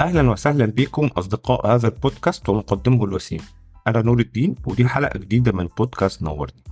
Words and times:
أهلا 0.00 0.30
وسهلا 0.30 0.66
بكم 0.66 1.06
أصدقاء 1.06 1.66
هذا 1.74 1.88
البودكاست 1.88 2.48
ومقدمه 2.48 3.04
الوسيم. 3.04 3.40
أنا 3.86 4.02
نور 4.02 4.20
الدين 4.20 4.54
ودي 4.66 4.88
حلقة 4.88 5.18
جديدة 5.18 5.52
من 5.52 5.68
بودكاست 5.78 6.22
نورني. 6.22 6.62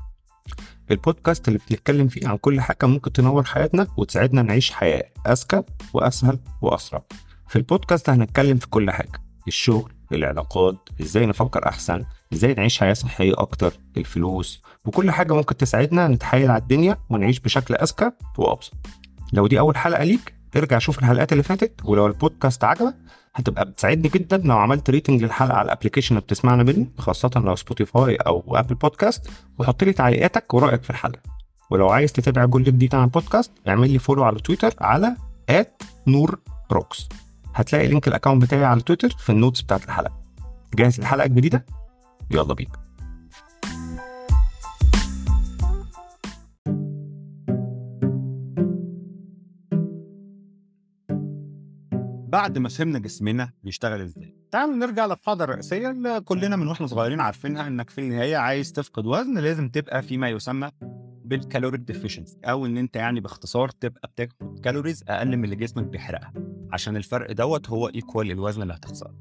البودكاست 0.91 1.49
اللي 1.49 1.61
بنتكلم 1.71 2.09
فيه 2.09 2.29
عن 2.29 2.37
كل 2.37 2.61
حاجة 2.61 2.87
ممكن 2.87 3.13
تنور 3.13 3.45
حياتنا 3.45 3.87
وتساعدنا 3.97 4.43
نعيش 4.43 4.71
حياة 4.73 5.05
أذكى 5.27 5.63
وأسهل 5.95 6.39
وأسرع. 6.63 7.03
في 7.49 7.57
البودكاست 7.57 8.11
هنتكلم 8.11 8.57
في 8.57 8.67
كل 8.67 8.91
حاجة 8.91 9.23
الشغل 9.49 9.93
العلاقات 10.13 10.77
إزاي 11.01 11.27
نفكر 11.27 11.69
أحسن 11.69 12.05
إزاي 12.33 12.55
نعيش 12.55 12.81
حياة 12.81 12.93
صحية 12.93 13.33
أكتر 13.39 13.73
الفلوس 13.97 14.63
وكل 14.85 15.11
حاجة 15.11 15.33
ممكن 15.33 15.57
تساعدنا 15.57 16.09
نتحايل 16.09 16.51
على 16.51 16.63
الدنيا 16.63 16.99
ونعيش 17.11 17.41
بشكل 17.41 17.75
أذكى 17.75 18.11
وأبسط. 18.39 18.73
لو 19.33 19.47
دي 19.47 19.59
أول 19.59 19.77
حلقة 19.77 20.05
ليك 20.05 20.35
ارجع 20.57 20.79
شوف 20.79 20.99
الحلقات 20.99 21.33
اللي 21.33 21.43
فاتت 21.43 21.81
ولو 21.85 22.07
البودكاست 22.07 22.65
عجبك 22.65 22.95
هتبقى 23.35 23.65
بتساعدني 23.65 24.09
جدا 24.09 24.37
لو 24.37 24.57
عملت 24.59 24.91
rating 24.91 25.23
للحلقة 25.23 25.57
على 25.57 25.67
ال 25.67 25.71
application 25.71 26.15
اللي 26.15 26.25
بتسمعنا 26.25 26.63
منه 26.63 26.87
خاصة 26.99 27.31
لو 27.37 27.57
سبوتيفاي 27.57 28.17
أو 28.17 28.57
ابل 28.57 28.75
بودكاست 28.75 29.31
وحط 29.59 29.85
لي 29.85 29.93
تعليقاتك 29.93 30.55
ورأيك 30.55 30.83
في 30.83 30.91
الحلقة. 30.91 31.21
ولو 31.71 31.89
عايز 31.89 32.13
تتابع 32.13 32.47
كل 32.47 32.65
جديد 32.65 32.95
عن 32.95 33.05
البودكاست 33.05 33.53
اعمل 33.69 33.91
لي 33.91 33.99
follow 33.99 34.25
على 34.25 34.39
تويتر 34.41 34.75
على 34.81 35.17
نور 36.07 36.39
روكس 36.73 37.09
هتلاقي 37.55 37.87
link 37.89 38.09
ال 38.09 38.13
account 38.13 38.43
بتاعي 38.43 38.65
على 38.65 38.81
تويتر 38.81 39.09
في 39.09 39.31
ال 39.31 39.36
notes 39.36 39.61
بتاعت 39.63 39.85
الحلقة. 39.85 40.21
جاهز 40.75 41.01
للحلقه 41.01 41.27
الجديده 41.27 41.65
يلا 42.31 42.55
بينا. 42.55 42.84
بعد 52.35 52.59
ما 52.59 52.69
فهمنا 52.69 52.99
جسمنا 52.99 53.53
بيشتغل 53.63 54.01
إزاي؟ 54.01 54.37
تعالوا 54.51 54.75
نرجع 54.75 55.07
للقاعده 55.07 55.45
الرئيسية 55.45 55.91
اللي 55.91 56.21
كلنا 56.21 56.57
من 56.57 56.67
وإحنا 56.67 56.87
صغيرين 56.87 57.21
عارفينها 57.21 57.67
إنك 57.67 57.91
في 57.91 58.01
النهاية 58.01 58.37
عايز 58.37 58.73
تفقد 58.73 59.07
وزن 59.07 59.39
لازم 59.39 59.69
تبقى 59.69 60.03
فيما 60.03 60.29
يسمى 60.29 60.71
بال 61.25 61.36
calorie 61.36 61.77
deficiency 61.79 62.39
أو 62.45 62.67
إن 62.67 62.77
أنت 62.77 62.97
يعني 62.97 63.21
باختصار 63.21 63.69
تبقى 63.69 64.09
بتاخد 64.09 64.61
calories 64.63 65.05
أقل 65.09 65.37
من 65.37 65.45
اللي 65.45 65.57
جسمك 65.57 65.85
بيحرقها 65.85 66.33
عشان 66.73 66.97
الفرق 66.97 67.33
دوت 67.33 67.71
هو 67.71 67.89
equal 67.89 68.31
الوزن 68.31 68.63
اللي 68.63 68.75
هتخسره. 68.75 69.15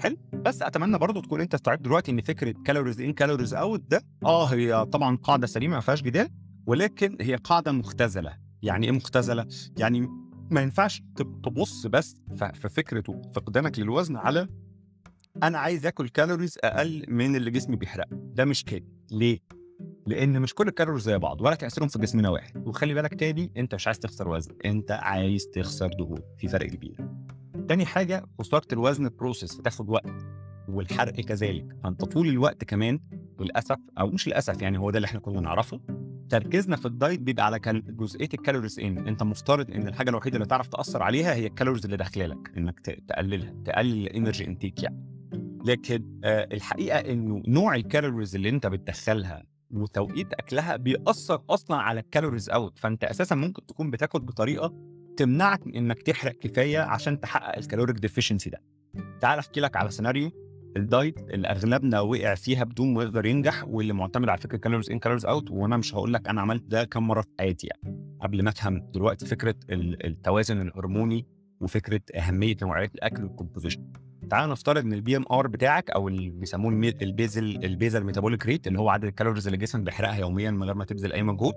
حلو 0.00 0.16
بس 0.32 0.62
أتمنى 0.62 0.98
برضو 0.98 1.20
تكون 1.20 1.40
أنت 1.40 1.54
استوعبت 1.54 1.82
دلوقتي 1.82 2.10
إن 2.10 2.20
فكرة 2.20 2.54
calories 2.64 3.00
in 3.00 3.12
calories 3.12 3.54
out 3.54 3.80
ده 3.90 4.02
آه 4.24 4.44
هي 4.44 4.84
طبعا 4.84 5.16
قاعدة 5.16 5.46
سليمة 5.46 5.74
ما 5.74 5.80
فيهاش 5.80 6.02
جدال 6.02 6.28
ولكن 6.66 7.16
هي 7.20 7.34
قاعدة 7.36 7.72
مختزلة. 7.72 8.36
يعني 8.62 8.86
إيه 8.86 8.92
مختزلة؟ 8.92 9.46
يعني 9.78 10.21
ما 10.52 10.60
ينفعش 10.60 11.02
تبص 11.16 11.86
بس 11.86 12.16
في 12.54 12.68
فكرة 12.68 13.22
فقدانك 13.34 13.78
للوزن 13.78 14.16
على 14.16 14.48
أنا 15.42 15.58
عايز 15.58 15.86
آكل 15.86 16.08
calories 16.08 16.58
أقل 16.64 17.04
من 17.08 17.36
اللي 17.36 17.50
جسمي 17.50 17.76
بيحرقها 17.76 18.18
ده 18.34 18.44
مش 18.44 18.64
كده. 18.64 18.84
ليه؟ 19.10 19.38
لأن 20.06 20.40
مش 20.40 20.54
كل 20.54 20.68
ال 20.68 20.72
calories 20.72 21.02
زي 21.02 21.18
بعض 21.18 21.40
ولا 21.40 21.54
تاثيرهم 21.54 21.88
في 21.88 21.98
جسمنا 21.98 22.28
واحد. 22.28 22.68
وخلي 22.68 22.94
بالك 22.94 23.14
تاني 23.14 23.52
أنت 23.56 23.74
مش 23.74 23.86
عايز 23.86 23.98
تخسر 23.98 24.28
وزن 24.28 24.54
أنت 24.64 24.90
عايز 24.90 25.46
تخسر 25.46 25.90
دهون. 25.98 26.20
في 26.38 26.48
فرق 26.48 26.66
كبير. 26.66 26.96
تاني 27.68 27.86
حاجة 27.86 28.24
خسارة 28.38 28.66
الوزن 28.72 29.08
process 29.08 29.54
بتاخد 29.56 29.90
وقت. 29.90 30.26
والحرق 30.68 31.12
كذلك. 31.20 31.76
فأنت 31.84 32.04
طول 32.04 32.28
الوقت 32.28 32.64
كمان 32.64 33.00
للاسف 33.42 33.78
أو 33.98 34.06
مش 34.10 34.28
للأسف 34.28 34.62
يعني 34.62 34.78
هو 34.78 34.90
ده 34.90 34.96
اللي 34.96 35.06
إحنا 35.06 35.20
كنا 35.20 35.40
نعرفه. 35.40 35.80
تركيزنا 36.28 36.76
في 36.76 36.86
ال 36.86 36.93
diet 36.93 37.20
بيبقى 37.20 37.46
على 37.46 37.58
جزئية 37.88 38.28
ال 38.34 38.39
calories 38.39 38.80
إن 38.80 39.06
أنت 39.08 39.22
مفترض 39.22 39.70
إن 39.70 39.88
الحاجة 39.88 40.10
الوحيدة 40.10 40.36
اللي 40.36 40.46
تعرف 40.46 40.68
تأثر 40.68 41.02
عليها 41.02 41.34
هي 41.34 41.46
ال 41.46 41.50
calories 41.50 41.84
اللي 41.84 41.96
داخلة 41.96 42.26
لك 42.26 42.52
إنك 42.56 42.80
تقللها 42.80 43.54
تقلل 43.64 44.06
ال 44.06 44.12
energy 44.12 44.46
intake 44.46 44.82
يعني. 44.82 45.06
لكن 45.66 46.20
آه 46.24 46.48
الحقيقة 46.52 46.98
إنه 46.98 47.42
نوع 47.48 47.74
ال 47.74 47.81
calories 47.81 48.34
اللي 48.34 48.48
أنت 48.48 48.66
بتدخلها 48.66 49.42
وتوقيت 49.70 50.32
أكلها 50.32 50.76
بيأثر 50.76 51.42
أصلا 51.50 51.76
على 51.76 52.00
ال 52.00 52.06
calories 52.06 52.50
out 52.50 52.78
فأنت 52.78 53.04
أساسا 53.04 53.34
ممكن 53.34 53.66
تكون 53.66 53.90
بتاكل 53.90 54.20
بطريقة 54.20 54.74
تمنعك 55.16 55.66
من 55.66 55.74
إنك 55.74 56.02
تحرق 56.02 56.32
كفاية 56.32 56.78
عشان 56.78 57.20
تحقق 57.20 57.56
ال 57.58 57.63
caloric 57.63 57.96
deficiency 57.96 58.50
ده. 58.50 58.62
تعال 59.20 59.38
أحكي 59.38 59.60
لك 59.60 59.76
على 59.76 59.90
سيناريو 59.90 60.30
ال 60.76 60.84
diet 60.84 61.18
اللي 61.20 61.48
أغلبنا 61.48 62.00
وقع 62.00 62.34
فيها 62.34 62.64
بدون 62.64 62.94
ما 62.94 63.02
يقدر 63.02 63.26
ينجح 63.26 63.64
واللي 63.68 63.92
معتمد 63.92 64.28
على 64.28 64.38
فكرة 64.38 64.58
calories 64.58 64.90
in 64.90 64.98
calories 64.98 65.26
out 65.26 65.50
وأنا 65.50 65.76
مش 65.76 65.94
هقول 65.94 66.12
لك 66.12 66.28
أنا 66.28 66.40
عملت 66.40 66.62
ده 66.62 66.84
كم 66.84 67.06
مرة 67.06 67.20
في 67.20 67.28
حياتي 67.38 67.66
يعني. 67.66 68.16
قبل 68.20 68.42
ما 68.42 68.50
أفهم 68.50 68.90
دلوقتي 68.94 69.26
فكرة 69.26 69.54
التوازن 69.70 70.60
الهرموني 70.60 71.26
وفكرة 71.60 72.00
أهمية 72.16 72.56
نوعية 72.62 72.90
الأكل 72.94 73.24
وال 73.24 73.34
composition 73.34 73.92
تعال 74.30 74.50
نفترض 74.50 74.84
إن 74.84 74.92
ال 74.92 75.16
BMR 75.16 75.46
بتاعك 75.46 75.90
أو 75.90 76.08
اللي 76.08 76.30
بيسموه 76.30 76.92
ال 77.02 77.12
basal 77.12 77.64
ال 77.64 77.71
basal 77.71 78.04
metabolic 78.04 78.46
rate 78.46 78.66
اللي 78.66 78.78
هو 78.78 78.88
عدد 78.88 79.04
ال 79.04 79.09
calories 79.09 79.46
اللي 79.46 79.58
جسمك 79.58 79.82
بيحرقها 79.82 80.16
يوميا 80.18 80.50
من 80.50 80.64
غير 80.64 80.74
ما 80.74 80.84
تبذل 80.84 81.12
أي 81.12 81.22
مجهود 81.22 81.54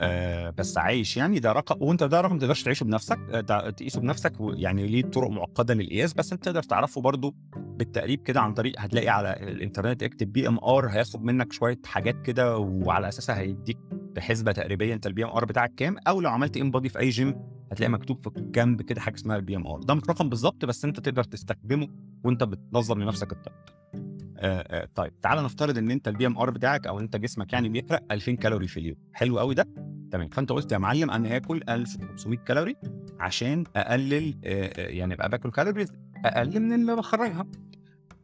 آه 0.00 0.50
بس 0.50 0.78
عايش 0.78 1.16
يعني. 1.16 1.38
ده 1.38 1.52
رقم 1.52 1.76
وانت 1.80 2.02
ده 2.04 2.20
رقم 2.20 2.32
ما 2.34 2.38
تقدرش 2.40 2.62
تعيشه 2.62 2.84
بنفسك 2.84 3.18
آه 3.32 3.70
تقيسه 3.70 4.00
بنفسك 4.00 4.32
يعني 4.40 4.86
ليه 4.86 5.02
طرق 5.02 5.30
معقدة 5.30 5.74
للقياس. 5.74 6.12
بس 6.14 6.32
انت 6.32 6.44
تقدر 6.44 6.62
تعرفه 6.62 7.00
برضو 7.00 7.34
بالتقريب 7.56 8.22
كده 8.22 8.40
عن 8.40 8.54
طريق 8.54 8.74
هتلاقي 8.78 9.08
على 9.08 9.32
الإنترنت 9.32 10.02
اكتب 10.02 10.32
BMR 10.32 10.88
هياخد 10.88 11.22
منك 11.22 11.52
شوية 11.52 11.78
حاجات 11.84 12.22
كده 12.22 12.58
وعلى 12.58 13.08
أساسها 13.08 13.38
هيديك 13.38 13.78
بحسبه 13.92 14.52
تقريبية 14.52 14.94
انت 14.94 15.06
ال 15.06 15.24
BMR 15.24 15.44
بتاعك 15.44 15.74
كام. 15.76 15.96
أو 16.08 16.20
لو 16.20 16.30
عملت 16.30 16.56
InBody 16.56 16.88
في 16.88 16.98
أي 16.98 17.08
جيم 17.08 17.34
هتلاقي 17.72 17.90
مكتوب 17.90 18.22
في 18.22 18.30
الجنب 18.36 18.82
كده 18.82 19.00
حاجة 19.00 19.14
اسمها 19.14 19.36
ال 19.36 19.56
BMR. 19.56 19.78
ده 19.82 19.94
مش 19.94 20.02
رقم 20.08 20.28
بالظبط 20.28 20.64
بس 20.64 20.84
انت 20.84 21.00
تقدر 21.00 21.24
تستخدمه 21.24 21.88
وانت 22.24 22.44
بتنظم 22.44 23.02
لنفسك 23.02 23.32
الطاقة. 23.32 23.79
آه 23.94 24.60
آه 24.60 24.88
طيب 24.94 25.20
تعال 25.20 25.44
نفترض 25.44 25.78
إن 25.78 25.90
أنت 25.90 26.08
ال 26.08 26.26
BMR 26.26 26.50
بتاعك 26.50 26.86
أو 26.86 27.00
أنت 27.00 27.16
جسمك 27.16 27.52
يعني 27.52 27.68
بيحرق 27.68 28.02
2000 28.10 28.32
كالوري 28.36 28.66
في 28.68 28.80
اليوم. 28.80 28.96
حلو 29.12 29.38
قوي 29.38 29.54
ده؟ 29.54 29.66
تمام. 30.10 30.28
فأنت 30.28 30.52
قلت 30.52 30.72
يا 30.72 30.78
معلم 30.78 31.10
أنا 31.10 31.34
هاكل 31.34 31.60
1500 31.68 32.38
كالوري 32.38 32.76
عشان 33.20 33.64
أقلل 33.76 34.34
آه 34.44 34.88
يعني 34.88 35.14
أبقى 35.14 35.28
باكل 35.28 35.50
calories 35.50 35.92
أقل 36.24 36.60
من 36.60 36.72
اللي 36.72 36.96
بخرجها. 36.96 37.46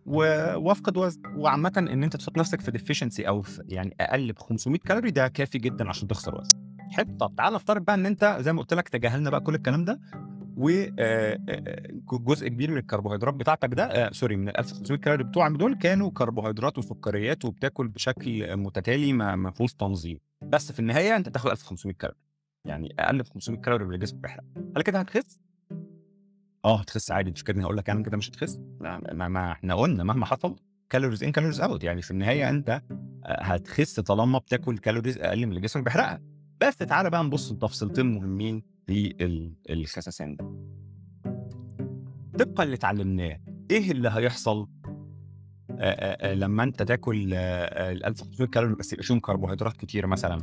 وأفقد 0.07 0.97
وزن. 0.97 1.21
وعامة 1.37 1.73
إن 1.79 2.03
أنت 2.03 2.17
تحط 2.17 2.39
نفسك 2.39 2.61
في 2.61 2.71
deficiency 2.71 3.29
أو 3.29 3.43
في 3.43 3.63
يعني 3.69 3.97
أقل 4.01 4.33
ب 4.33 4.39
500 4.39 4.79
كالوري 4.81 5.11
ده 5.11 5.29
كافي 5.29 5.59
جدا 5.59 5.89
عشان 5.89 6.09
تخسر 6.09 6.41
وزن. 6.41 6.59
حلو. 6.93 7.17
طب 7.21 7.35
تعال 7.37 7.55
نفترض 7.55 7.83
بقى 7.85 7.95
إن 7.95 8.07
أنت 8.07 8.37
زي 8.41 8.53
ما 8.53 8.61
قلت 8.61 8.75
لك 8.75 8.89
تجاهلنا 8.89 9.31
بقى 9.31 9.41
كل 9.41 9.55
الكلام 9.55 9.85
ده. 9.85 10.01
وجزء 10.57 12.49
كبير 12.49 12.71
من 12.71 12.77
الكربوهيدرات 12.79 13.35
بتاعتك 13.35 13.75
ده 13.75 13.85
آه 13.85 14.11
sorry 14.13 14.37
من 14.37 14.49
ال 14.49 14.57
1500 14.59 15.01
كالوري 15.01 15.25
بتوعك 15.25 15.53
دول 15.53 15.75
كانوا 15.79 16.11
كربوهيدرات 16.11 16.79
وسكريات 16.79 17.45
وبتاكل 17.45 17.89
بشكل 17.89 18.57
متتالي 18.57 19.13
ما 19.13 19.51
فيهوش 19.51 19.75
تنظيم. 19.75 20.19
بس 20.43 20.73
في 20.73 20.81
النهاية 20.81 21.17
أنت 21.17 21.29
تاخد 21.29 21.51
1500 21.51 21.95
كالوري 21.97 22.19
يعني 22.65 22.95
أقل 22.99 23.23
ب 23.23 23.27
500 23.29 23.61
كالوري 23.61 23.85
من 23.85 23.95
الجسم 23.95 24.21
بيحرق. 24.21 24.45
هل 24.77 24.83
كده 24.83 24.99
هتخس؟ 25.01 25.41
آه 26.65 26.81
هتخس 26.81 27.11
عادي 27.11 27.31
مش 27.31 27.45
كده 27.45 27.63
هقول 27.63 27.77
لك 27.77 27.91
أنا 27.91 28.03
كده 28.03 28.17
مش 28.17 28.31
هتخس. 28.31 28.61
لا 28.81 29.15
ما, 29.15 29.29
ما 29.29 29.53
إحنا 29.53 29.75
قلنا 29.75 30.05
مهما 30.05 30.27
حصل 30.27 30.57
calories 30.91 31.25
in 31.25 31.33
calories 31.33 31.61
out 31.61 31.85
يعني 31.85 32.03
في 32.03 32.11
النهاية 32.11 32.49
أنت 32.51 32.83
هتخس 33.27 34.01
طالما 34.01 34.39
بتاكل 34.39 34.79
calories 34.79 35.19
أقل 35.19 35.39
من 35.47 35.49
اللي 35.49 35.61
جسمك 35.61 35.85
بيحرقها. 35.85 36.21
بس 36.61 36.77
تعالى 36.79 37.11
بقى 37.11 37.25
نبص 37.25 37.53
لتفصيلتين 37.53 38.07
مهمين 38.07 38.63
للخسسان 38.89 40.37
ده 42.35 42.45
طبقا 42.45 42.65
اللي 42.65 42.75
اتعلمناه 42.75 43.41
إيه 43.71 43.91
اللي 43.91 44.09
هيحصل؟ 44.13 44.69
آآ 45.71 46.31
آآ 46.31 46.35
لما 46.35 46.63
أنت 46.63 46.83
تاكل 46.83 47.35
ال 47.35 48.05
1500 48.05 48.49
كالوري 48.51 48.75
بس 48.75 48.93
يبقى 48.93 49.05
فيهم 49.05 49.21
كربوهيدرات 49.21 49.77
كتير 49.77 50.07
مثلا. 50.07 50.39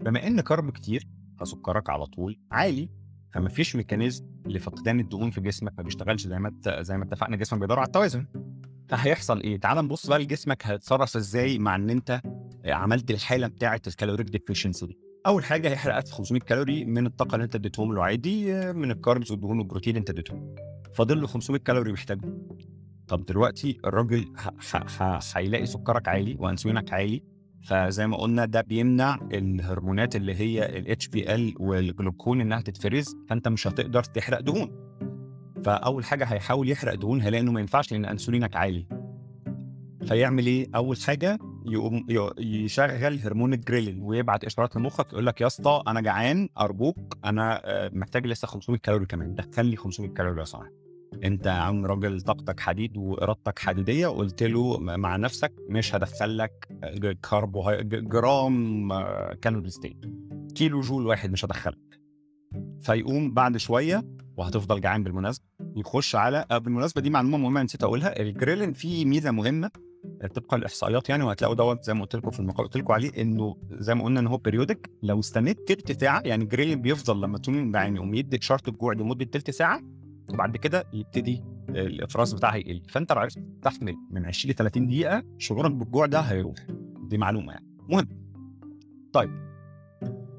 بما 0.00 0.26
إن 0.26 0.40
carb 0.40 0.70
كتير 0.70 1.08
فسكرك 1.40 1.90
على 1.90 2.06
طول 2.06 2.38
عالي 2.50 2.88
فما 3.32 3.48
فيش 3.48 3.76
mechanism 3.76 4.26
لفقدان 4.46 5.00
الدهون 5.00 5.30
في 5.30 5.40
جسمك 5.40 5.72
ما 5.76 5.82
بيشتغلش 5.82 6.26
زي 6.26 6.38
ما 6.38 6.52
زي 6.80 6.96
ما 6.98 7.04
اتفقنا 7.04 7.36
جسمك 7.36 7.60
بيدور 7.60 7.78
على 7.78 7.86
التوازن. 7.86 8.26
فهيحصل 8.88 9.40
إيه؟ 9.40 9.60
تعال 9.60 9.84
نبص 9.84 10.06
بقى 10.06 10.18
لجسمك 10.18 10.66
هيتصرف 10.66 11.16
إزاي 11.16 11.58
مع 11.58 11.74
إن 11.74 11.90
أنت 11.90 12.20
عملت 12.66 13.10
الحالة 13.10 13.46
بتاعة 13.46 13.80
ال 13.86 13.91
caloric 13.91 14.26
deficiency 14.30 14.86
دي. 14.86 14.98
أول 15.26 15.44
حاجة 15.44 15.68
هيحرق 15.70 15.96
1500 15.96 16.40
كالوري 16.42 16.84
من 16.84 17.06
الطاقة 17.06 17.34
اللي 17.34 17.44
أنت 17.44 17.54
اديتهم 17.54 17.94
له 17.94 18.04
عادي 18.04 18.52
من 18.72 18.90
ال 18.90 18.97
carbs 18.97 19.30
والدهون 19.32 19.58
والبروتين 19.58 19.90
اللي 19.90 20.00
أنت 20.00 20.10
اديتهم. 20.10 20.54
فاضل 20.94 21.20
له 21.20 21.26
500 21.26 21.60
كالوري 21.60 21.92
محتاجهم 21.92 22.48
طب 23.08 23.26
دلوقتي 23.26 23.78
الراجل 23.84 24.32
هيلاقي 25.36 25.66
سكرك 25.66 26.08
عالي 26.08 26.36
وأنسولينك 26.38 26.92
عالي 26.92 27.22
فزي 27.62 28.06
ما 28.06 28.16
قلنا 28.16 28.44
ده 28.44 28.60
بيمنع 28.60 29.18
الهرمونات 29.32 30.16
اللي 30.16 30.34
هي 30.34 30.78
ال 30.78 31.54
HSL 31.60 31.79
وال 31.79 31.91
glucagon 31.91 32.40
إنها 32.40 32.60
تتفرز 32.60 33.16
فأنت 33.28 33.48
مش 33.48 33.66
هتقدر 33.66 34.02
تحرق 34.04 34.40
دهون. 34.40 34.70
فأول 35.64 36.04
حاجة 36.04 36.24
هيحاول 36.24 36.70
يحرق 36.70 36.94
دهون 36.94 37.20
هيلاقي 37.20 37.40
إنه 37.42 37.52
ما 37.52 37.60
ينفعش 37.60 37.92
لأن 37.92 38.04
أنسولينك 38.04 38.56
عالي. 38.56 38.86
فيعمل 40.06 40.46
إيه؟ 40.46 40.66
أول 40.74 40.96
حاجة 40.96 41.38
يقوم 41.64 42.06
يشغل 42.38 43.18
هرمون 43.18 43.54
الجريلين 43.54 44.02
ويبعت 44.02 44.44
إشارات 44.44 44.76
لمخك 44.76 45.12
يقول 45.12 45.26
لك 45.26 45.40
يا 45.40 45.46
اسطى 45.46 45.82
أنا 45.88 46.00
جعان 46.00 46.48
ارجوك 46.60 47.18
أنا 47.24 47.60
محتاج 47.92 48.26
لسه 48.26 48.46
500 48.48 48.78
كالوري 48.80 49.06
كمان 49.06 49.34
دخل 49.34 49.66
لي 49.66 49.76
500 49.76 50.10
كالوري 50.10 50.40
يا 50.40 50.44
صاحبي 50.44 50.70
أنت 51.24 51.46
يا 51.46 51.50
عم 51.52 51.86
راجل 51.86 52.20
طاقتك 52.20 52.60
حديد 52.60 52.96
وإرادتك 52.96 53.58
حديدية 53.58 54.06
وقلت 54.06 54.42
له 54.42 54.78
مع 54.80 55.16
نفسك 55.16 55.52
مش 55.68 55.94
هدخل 55.94 56.38
لك. 56.38 56.68
ج- 56.94 57.18
جرام 58.08 58.92
آه، 58.92 59.34
calories 59.42 59.78
تاني 59.78 60.00
كيلو 60.54 60.80
جول 60.80 61.06
واحد 61.06 61.30
مش 61.32 61.44
هدخلك 61.44 62.00
فيقوم 62.80 63.34
بعد 63.34 63.56
شوية 63.56 64.04
وهتفضل 64.36 64.80
جعان 64.80 65.02
بالمناسبة 65.04 65.44
يخش 65.76 66.16
على 66.16 66.44
آه، 66.50 66.58
بالمناسبة 66.58 67.00
دي 67.00 67.10
معلومة 67.10 67.38
مهمة 67.38 67.62
نسيت 67.62 67.82
أقولها 67.82 68.20
الجريلين 68.20 68.72
فيه 68.72 69.04
ميزة 69.04 69.30
مهمة 69.30 69.66
آه، 69.66 69.93
طبقا 70.34 70.56
للاحصائيات 70.56 71.08
يعني 71.08 71.24
وهتلاقوا 71.24 71.54
دوت 71.54 71.84
زي 71.84 71.94
ما 71.94 72.00
قلت 72.00 72.16
لكم 72.16 72.30
في 72.30 72.40
المقال 72.40 72.66
قلت 72.66 72.76
لكم 72.76 72.92
عليه 72.92 73.22
إنه 73.22 73.56
زي 73.70 73.94
ما 73.94 74.04
قلنا 74.04 74.20
إن 74.20 74.26
هو 74.26 74.36
بيريودك 74.36 74.90
لو 75.02 75.20
استنيت 75.20 75.68
تلت 75.68 76.00
ساعة 76.00 76.20
يعني 76.24 76.44
الجريلين 76.44 76.82
بيفضل 76.82 77.20
لما 77.22 77.38
تكون 77.38 77.72
جعان 77.72 77.96
يقوم 77.96 78.14
يدي 78.14 78.38
اشاره 78.38 78.62
الجوع 78.68 78.92
لمدة 78.92 79.24
تلت 79.24 79.50
ساعة 79.50 79.80
وبعد 80.30 80.56
كده 80.56 80.84
يبتدي 80.92 81.44
الإفراز 81.68 82.34
بتاعها 82.34 82.56
يقل 82.56 82.82
فأنت 82.88 83.12
لو 83.12 83.18
عرفت 83.20 83.38
تحمل 83.62 83.96
من 84.10 84.26
20 84.26 84.52
ل 84.52 84.56
30 84.56 84.86
دقيقة 84.86 85.22
شعورك 85.38 85.70
بالجوع 85.70 86.06
ده 86.06 86.20
هيروح. 86.20 86.54
دي 87.08 87.18
معلومة 87.18 87.52
يعني. 87.52 87.66
مهم. 87.88 88.08
طيب. 89.12 89.44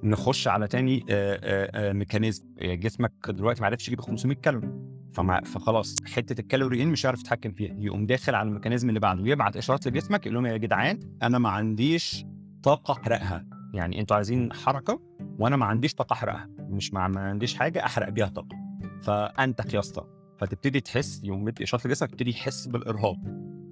نخش 0.04 0.48
على 0.48 0.68
تاني 0.68 1.06
آه، 1.10 1.40
آه، 1.44 1.90
آه، 1.90 1.94
mechanism 1.94 2.46
آه، 2.60 2.76
جسمك 2.76 3.12
دلوقتي 3.30 3.62
ما 3.62 3.68
عرفش 3.68 3.88
يجيب 3.88 4.02
500 4.02 4.38
كالوري. 4.38 4.70
فمع 5.16 5.42
فخلاص 5.42 5.96
حتة 6.06 6.42
الكالوري 6.42 6.84
إن 6.84 6.88
مش 6.88 7.06
هيعرف 7.06 7.20
يتحكم 7.20 7.52
فيها 7.52 7.76
يقوم 7.80 8.06
داخل 8.06 8.36
على 8.36 8.48
ال 8.48 8.52
mechanism 8.52 8.90
اللي 8.90 9.00
بعده 9.00 9.28
يبعت 9.28 9.58
اشارات 9.58 9.88
لجسمك 9.88 10.26
يقول 10.26 10.36
لهم 10.36 10.46
يا 10.46 10.58
جدعان 10.58 11.00
أنا 11.24 11.40
ما 11.40 11.50
عنديش 11.50 12.26
طاقة 12.64 12.92
أحرقها. 12.92 13.46
يعني 13.74 14.00
أنتوا 14.02 14.16
عايزين 14.16 14.54
حركة 14.54 15.02
وأنا 15.40 15.56
ما 15.56 15.66
عنديش 15.66 15.94
طاقة 15.94 16.14
أحرقها 16.14 16.50
مش 16.60 16.94
ما 16.94 17.20
عنديش 17.20 17.56
حاجة 17.56 17.86
أحرق 17.86 18.10
بيها 18.10 18.28
طاقة. 18.28 18.58
فأنتك 19.02 19.74
يا 19.74 19.80
اسطى 19.80 20.04
فتبتدي 20.40 20.80
تحس 20.80 21.22
يوم 21.24 21.44
مدي 21.44 21.64
إشارة 21.64 21.88
لجسمك 21.88 22.10
تبتدي 22.10 22.30
يحس 22.30 22.68
بالإرهاق 22.68 23.18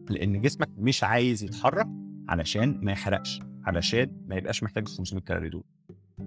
لأن 0.10 0.42
جسمك 0.42 0.70
مش 0.78 1.04
عايز 1.04 1.44
يتحرك 1.44 1.88
علشان 2.30 2.80
ما 2.82 2.92
يحرقش 2.92 3.40
علشان 3.66 4.24
ما 4.28 4.36
يبقاش 4.36 4.64
محتاج 4.64 4.84
ال 4.88 4.94
500 4.98 5.24
كالوري 5.24 5.50
دول. 5.50 5.64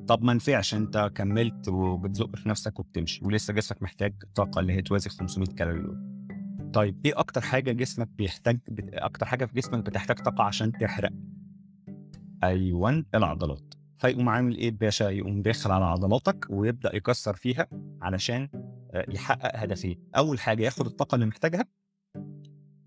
طب 0.09 0.23
ما 0.23 0.35
نفعش 0.35 0.75
انت 0.75 1.11
كملت 1.15 1.69
وبتزق 1.69 2.37
في 2.37 2.49
نفسك 2.49 2.81
وبتمشي 2.81 3.25
ولسه 3.25 3.55
جسمك 3.55 3.83
محتاج 3.83 4.15
طاقة 4.35 4.61
اللي 4.61 4.73
هي 4.73 4.83
توازي 4.83 5.11
500 5.11 5.49
كالوري. 5.49 5.81
دول 5.81 6.17
طيب 6.73 7.01
إيه 7.07 7.19
أكتر 7.19 7.41
حاجة 7.41 7.73
جسمك 7.73 8.09
بيحتاج. 8.09 8.59
أكتر 8.95 9.27
حاجة 9.27 9.45
في 9.45 9.55
جسمك 9.55 9.85
بتحتاج 9.85 10.17
طاقة 10.17 10.45
عشان 10.45 10.73
تحرق؟ 10.73 11.13
أيوه 12.45 13.05
العضلات. 13.15 13.75
فيقوم 13.99 14.29
عامل 14.29 14.57
إيه 14.57 14.71
باشا؟ 14.71 15.05
يقوم 15.05 15.43
داخل 15.43 15.71
على 15.71 15.85
عضلاتك 15.85 16.47
ويبدأ 16.51 16.97
يكسر 16.97 17.37
فيها 17.37 17.67
علشان 18.03 18.49
آه، 18.95 19.07
يحقق 19.09 19.57
هدفين. 19.57 19.99
أول 20.17 20.41
حاجة 20.41 20.63
ياخد 20.63 20.87
الطاقة 20.87 21.15
اللي 21.15 21.27
محتاجها 21.27 21.65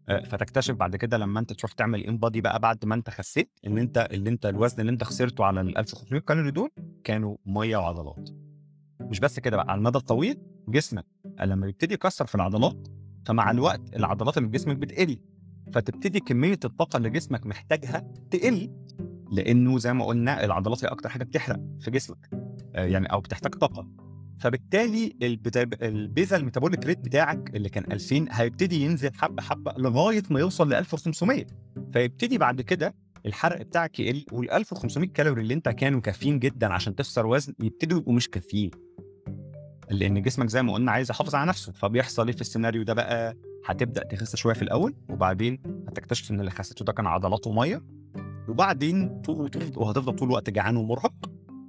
آه، 0.10 0.24
فتكتشف 0.24 0.76
بعد 0.76 0.96
كده 0.96 1.18
لما 1.18 1.40
انت 1.40 1.54
تروح 1.54 1.72
تعمل 1.72 2.04
انبادي 2.04 2.42
بقى 2.42 2.60
بعد 2.60 2.86
ما 2.86 2.96
انت 2.96 3.10
خسيت 3.10 3.60
ان 3.68 3.78
انت 3.78 4.08
اللي 4.12 4.30
انت 4.30 4.46
الوزن 4.46 4.82
اللي 4.82 4.92
انت 4.92 5.04
خسرته 5.04 5.46
على 5.46 5.62
ال 5.62 5.78
1500 5.78 6.22
كالوري 6.22 6.52
دول 6.52 6.70
كانوا 7.04 7.38
مية 7.46 7.78
وعضلات. 7.78 8.30
مش 9.02 9.20
بس 9.20 9.40
كده 9.40 9.58
بقى 9.58 9.72
على 9.72 9.78
المدى 9.78 9.98
الطويل 9.98 10.38
جسمك 10.68 11.06
لما 11.42 11.68
يبتدي 11.68 11.94
يكسر 11.94 12.26
في 12.26 12.36
العضلات 12.36 12.88
فمع 13.26 13.52
الوقت 13.52 13.96
العضلات 13.96 14.38
اللي 14.38 14.50
في 14.50 14.54
جسمك 14.58 14.76
بتقل. 14.78 15.18
فتبتدي 15.74 16.20
كمية 16.20 16.60
الطاقة 16.66 16.98
اللي 16.98 17.10
جسمك 17.10 17.46
محتاجها 17.46 18.00
تقل 18.32 18.72
لأنه 19.32 19.78
زي 19.80 19.94
ما 19.94 20.06
قلنا 20.06 20.46
العضلات 20.46 20.86
هي 20.86 20.88
أكتر 20.88 21.10
حاجة 21.10 21.24
بتحرق 21.24 21.60
في 21.80 21.92
جسمك 21.92 22.30
آه، 22.76 22.86
يعني 22.86 23.12
أو 23.12 23.20
بتحتاج 23.22 23.52
طاقة. 23.56 23.88
فبالتالي 24.40 25.16
البيزا 25.82 26.38
الميتابوليك 26.38 26.86
ريت 26.86 27.00
بتاعك 27.00 27.56
اللي 27.56 27.70
كان 27.70 27.92
2000 27.92 28.26
هيبتدي 28.32 28.82
ينزل 28.82 29.14
حبة 29.14 29.42
حبة 29.44 29.74
لغاية 29.78 30.24
ما 30.30 30.40
يوصل 30.40 30.70
ل 30.70 30.74
1500 30.74 31.46
فيبتدي 31.94 32.38
بعد 32.38 32.62
كده 32.62 32.96
الحرق 33.26 33.62
بتاعك 33.62 34.00
يقل 34.00 34.26
وال 34.32 34.52
1500 34.52 35.10
كالوري 35.10 35.42
اللي 35.42 35.54
انت 35.54 35.70
كانوا 35.70 36.02
كافيين 36.02 36.40
جدا 36.40 36.74
عشان 36.74 36.96
تخسر 36.96 37.26
وزن 37.28 37.54
يبتدوا 37.60 37.98
يبقوا 38.00 38.14
مش 38.14 38.30
كافيين. 38.30 38.72
لأن 39.92 40.22
جسمك 40.22 40.50
زي 40.50 40.64
ما 40.64 40.74
قلنا 40.74 40.92
عايز 40.92 41.12
يحافظ 41.12 41.36
على 41.36 41.50
نفسه 41.50 41.72
فبيحصل 41.72 42.28
إيه 42.28 42.36
في 42.36 42.42
السيناريو 42.42 42.84
ده 42.84 42.94
بقى؟ 42.94 43.38
هتبدأ 43.66 44.04
تخس 44.04 44.36
شوية 44.36 44.54
في 44.54 44.62
الأول 44.62 44.96
وبعدين 45.10 45.60
هتكتشف 45.88 46.32
إن 46.32 46.40
اللي 46.40 46.52
خسيته 46.52 46.86
ده 46.86 46.94
كان 46.94 47.08
عضلات 47.08 47.48
ومية 47.48 47.84
وبعدين 48.50 49.22
طول 49.22 49.52
وهتفضل 49.76 50.16
طول 50.16 50.28
الوقت 50.28 50.50
جعان 50.50 50.76
ومرهق 50.78 51.14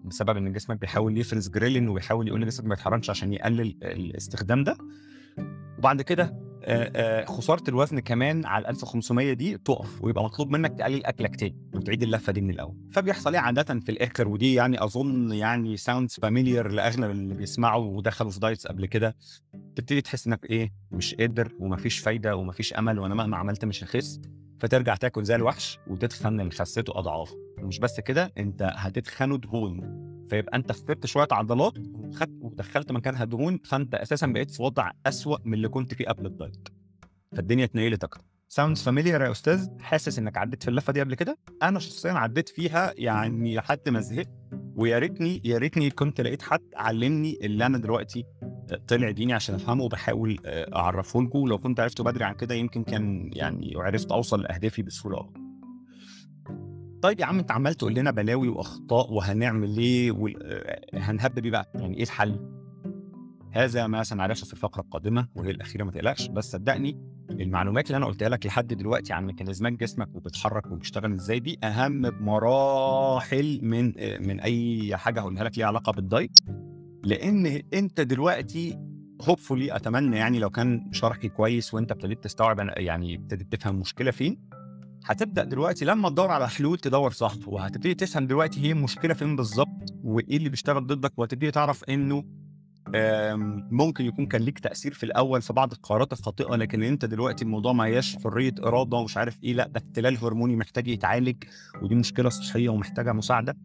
بسبب 0.04 0.36
إن 0.36 0.52
جسمك 0.52 0.80
بيحاول 0.80 1.18
يفرز 1.18 1.48
جريلين 1.48 1.88
وبيحاول 1.88 2.28
يقول 2.28 2.40
لجسمك 2.42 2.66
ما 2.66 2.74
يتحركش 2.74 3.10
عشان 3.10 3.32
يقلل 3.32 3.76
الاستخدام 3.82 4.64
ده. 4.64 4.76
وبعد 5.78 6.02
كده 6.02 6.49
خسارة 7.26 7.62
الوزن 7.68 7.98
كمان 8.00 8.46
على 8.46 8.62
ال 8.62 8.66
1500 8.66 9.32
دي 9.32 9.58
تقف 9.58 10.04
ويبقى 10.04 10.24
مطلوب 10.24 10.50
منك 10.50 10.78
تقلل 10.78 11.06
أكلك 11.06 11.36
تاني 11.36 11.56
وتعيد 11.74 12.02
اللفة 12.02 12.32
دي 12.32 12.40
من 12.40 12.50
الأول. 12.50 12.74
فبيحصل 12.92 13.34
إيه 13.34 13.40
عاده 13.40 13.80
في 13.80 13.88
الآخر؟ 13.92 14.28
ودي 14.28 14.54
يعني 14.54 14.84
أظن 14.84 15.32
يعني 15.32 15.76
sounds 15.76 16.14
familiar 16.22 16.68
لأغلب 16.72 17.10
اللي 17.10 17.34
بيسمعوا 17.34 17.96
ودخلوا 17.96 18.30
في 18.30 18.40
diets 18.40 18.66
قبل 18.66 18.86
كده. 18.86 19.16
تبتدي 19.76 20.00
تحس 20.00 20.26
إنك 20.26 20.50
إيه 20.50 20.72
مش 20.92 21.14
قادر 21.14 21.52
ومفيش 21.58 21.98
فايدة 21.98 22.36
ومفيش 22.36 22.72
أمل 22.74 22.98
وأنا 22.98 23.14
مهما 23.14 23.36
عملت 23.36 23.64
مش 23.64 23.84
هخس. 23.84 24.20
فترجع 24.60 24.94
تاكل 24.94 25.24
زي 25.24 25.34
الوحش 25.34 25.78
وتتخن 25.86 26.40
اللي 26.40 26.50
خسيته 26.50 26.98
اضعاف 26.98 27.32
ومش 27.62 27.78
بس 27.78 28.00
كده 28.00 28.32
أنت 28.38 28.72
هتتخنوا 28.76 29.36
دهون 29.36 29.80
فيبقى 30.30 30.56
أنت 30.56 30.72
خسرت 30.72 31.06
شوية 31.06 31.28
عضلات 31.32 31.72
وخدت 32.10 32.38
ودخلت 32.40 32.92
مكانها 32.92 33.24
دهون 33.24 33.58
فأنت 33.64 33.94
أساسا 33.94 34.26
بقيت 34.26 34.50
في 34.50 34.62
وضع 34.62 34.90
أسوأ 35.06 35.36
من 35.44 35.54
اللي 35.54 35.68
كنت 35.68 35.94
فيه 35.94 36.06
قبل 36.06 36.26
الدايت. 36.26 36.68
فالدنيا 37.36 37.64
اتنيلت 37.64 38.04
أكتر. 38.04 38.24
sounds 38.48 38.82
familiar 38.82 39.22
يا 39.22 39.30
أستاذ. 39.30 39.68
حاسس 39.80 40.18
إنك 40.18 40.36
عديت 40.38 40.62
في 40.62 40.68
اللفة 40.68 40.92
دي 40.92 41.00
قبل 41.00 41.14
كده؟ 41.14 41.38
أنا 41.62 41.78
شخصيا 41.78 42.12
عديت 42.12 42.48
فيها 42.48 42.92
يعني 42.96 43.56
لحد 43.56 43.88
ما 43.88 44.00
زهقت 44.00 44.30
ويا 44.76 44.98
ريتني 44.98 45.42
يا 45.44 45.58
ريتني 45.58 45.90
كنت 45.90 46.20
لقيت 46.20 46.42
حد 46.42 46.62
علمني 46.76 47.38
اللي 47.42 47.66
أنا 47.66 47.78
دلوقتي 47.78 48.24
طلع 48.88 49.10
ديني 49.10 49.32
عشان 49.32 49.54
أفهمه 49.54 49.84
وبحاول 49.84 50.38
أعرفه 50.46 51.22
لكم 51.22 51.48
لو 51.48 51.58
كنت 51.58 51.80
عرفته 51.80 52.04
بدري 52.04 52.24
عن 52.24 52.34
كده 52.34 52.54
يمكن 52.54 52.84
كان 52.84 53.30
يعني 53.32 53.72
عرفت 53.76 54.12
أوصل 54.12 54.42
لأهدافي 54.42 54.82
بسهولة 54.82 55.20
أكتر. 55.20 55.39
طيب 57.02 57.20
يا 57.20 57.24
عم 57.24 57.38
انت 57.38 57.50
عمال 57.50 57.74
تقول 57.74 57.94
لنا 57.94 58.10
بلاوي 58.10 58.48
وأخطاء 58.48 59.12
وهنعمل 59.12 59.78
إيه 59.78 60.12
وهنهب 60.12 61.34
بيه 61.34 61.50
بقى. 61.50 61.72
يعني 61.74 61.96
إيه 61.96 62.02
الحل؟ 62.02 62.40
هذا 63.52 63.86
ما 63.86 64.02
سنعرفه 64.02 64.46
في 64.46 64.52
الفقرة 64.52 64.80
القادمة 64.82 65.28
وهي 65.34 65.50
الأخيرة 65.50 65.84
ما 65.84 65.90
تقلقش 65.90 66.28
بس 66.28 66.52
صدقني 66.52 67.00
المعلومات 67.30 67.86
اللي 67.86 67.96
أنا 67.96 68.06
قلتها 68.06 68.28
لك 68.28 68.46
لحد 68.46 68.66
دلوقتي 68.74 69.12
عن 69.12 69.26
ميكانيزمات 69.26 69.72
جسمك 69.72 70.08
وبتحرك 70.14 70.66
وبيشتغل 70.66 71.12
إزاي 71.12 71.40
دي 71.40 71.58
أهم 71.64 72.10
بمراحل 72.10 73.60
من 73.62 73.86
من 74.26 74.40
أي 74.40 74.96
حاجة 74.96 75.20
هقولها 75.20 75.44
لك 75.44 75.58
ليها 75.58 75.66
علاقة 75.66 75.92
بالدايت. 75.92 76.38
لأن 77.04 77.62
أنت 77.74 78.00
دلوقتي 78.00 78.78
hopefully 79.22 79.76
أتمنى 79.76 80.16
يعني 80.16 80.38
لو 80.38 80.50
كان 80.50 80.88
شرحي 80.92 81.28
كويس 81.28 81.74
وأنت 81.74 81.92
ابتديت 81.92 82.24
تستوعب 82.24 82.58
يعني 82.76 83.14
ابتديت 83.14 83.52
تفهم 83.52 83.74
المشكلة 83.74 84.10
فين 84.10 84.38
هتبدأ 85.04 85.44
دلوقتي 85.44 85.84
لما 85.84 86.08
تدور 86.08 86.30
على 86.30 86.48
حلول 86.48 86.78
تدور 86.78 87.10
صح 87.10 87.34
وهتبتدي 87.46 87.94
تفهم 87.94 88.26
دلوقتي 88.26 88.60
هي 88.60 88.72
المشكلة 88.72 89.14
فين 89.14 89.36
بالظبط 89.36 89.94
وإيه 90.04 90.36
اللي 90.36 90.48
بيشتغل 90.48 90.86
ضدك 90.86 91.18
وهتبتدي 91.18 91.50
تعرف 91.50 91.84
إنه 91.84 92.24
ممكن 93.70 94.04
يكون 94.04 94.26
كان 94.26 94.42
ليك 94.42 94.58
تأثير 94.58 94.94
في 94.94 95.04
الأول 95.06 95.42
في 95.42 95.52
بعض 95.52 95.72
القرارات 95.72 96.12
الخاطئة 96.12 96.56
لكن 96.56 96.82
أنت 96.82 97.04
دلوقتي 97.04 97.44
الموضوع 97.44 97.72
ما 97.72 97.84
هياش 97.84 98.16
حرية 98.24 98.54
إرادة 98.66 98.96
ومش 98.96 99.16
عارف 99.16 99.42
إيه 99.44 99.54
لأ 99.54 99.66
ده 99.66 99.80
اختلال 99.86 100.16
هرموني 100.16 100.56
محتاج 100.56 100.88
يتعالج 100.88 101.44
ودي 101.82 101.94
مشكلة 101.94 102.28
صحية 102.28 102.68
ومحتاجة 102.68 103.12
مساعدة 103.12 103.56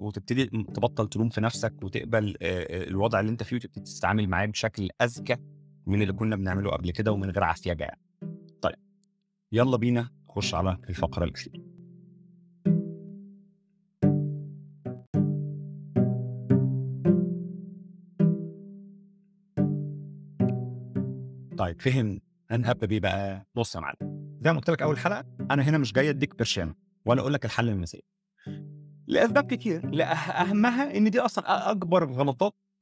وتبتدي 0.00 0.44
تبطل 0.46 1.08
تلوم 1.08 1.28
في 1.28 1.40
نفسك 1.40 1.74
وتقبل 1.82 2.36
الوضع 2.42 3.20
اللي 3.20 3.30
أنت 3.30 3.42
فيه 3.42 3.56
وتبتدي 3.56 3.84
تتعامل 3.84 4.28
معاه 4.28 4.46
بشكل 4.46 4.88
أذكى 5.02 5.36
من 5.86 6.02
اللي 6.02 6.12
كنا 6.12 6.36
بنعمله 6.36 6.70
قبل 6.70 6.90
كده 6.90 7.12
ومن 7.12 7.30
غير 7.30 7.44
عفيجه 7.44 7.82
يعني. 7.82 8.00
طيب 8.62 8.76
يلا 9.52 9.76
بينا 9.76 10.08
نخش 10.36 10.54
على 10.54 10.78
الفقرة 10.88 11.24
الأخيرة. 11.24 11.60
طيب 21.58 21.80
فهم. 21.82 22.20
هنهب 22.50 22.78
بيه 22.78 23.00
بقى. 23.00 23.46
بص 23.54 23.74
يا 23.74 23.80
معلم 23.80 23.96
زي 24.40 24.52
ما 24.52 24.58
قلت 24.58 24.70
لك 24.70 24.82
أول 24.82 24.98
حلقة 24.98 25.24
أنا 25.50 25.62
هنا 25.62 25.78
مش 25.78 25.92
جاي 25.92 26.10
أديك 26.10 26.38
برشام 26.38 26.74
ولا 27.06 27.20
أقول 27.20 27.32
لك 27.32 27.44
الحل 27.44 27.68
المثالي. 27.68 28.02
لأسباب 29.06 29.44
كتير. 29.44 29.80
لأه- 29.82 30.30
أهمها 30.40 30.96
إن 30.96 31.10
دي 31.10 31.20
أصلا 31.20 31.70
أكبر 31.70 32.04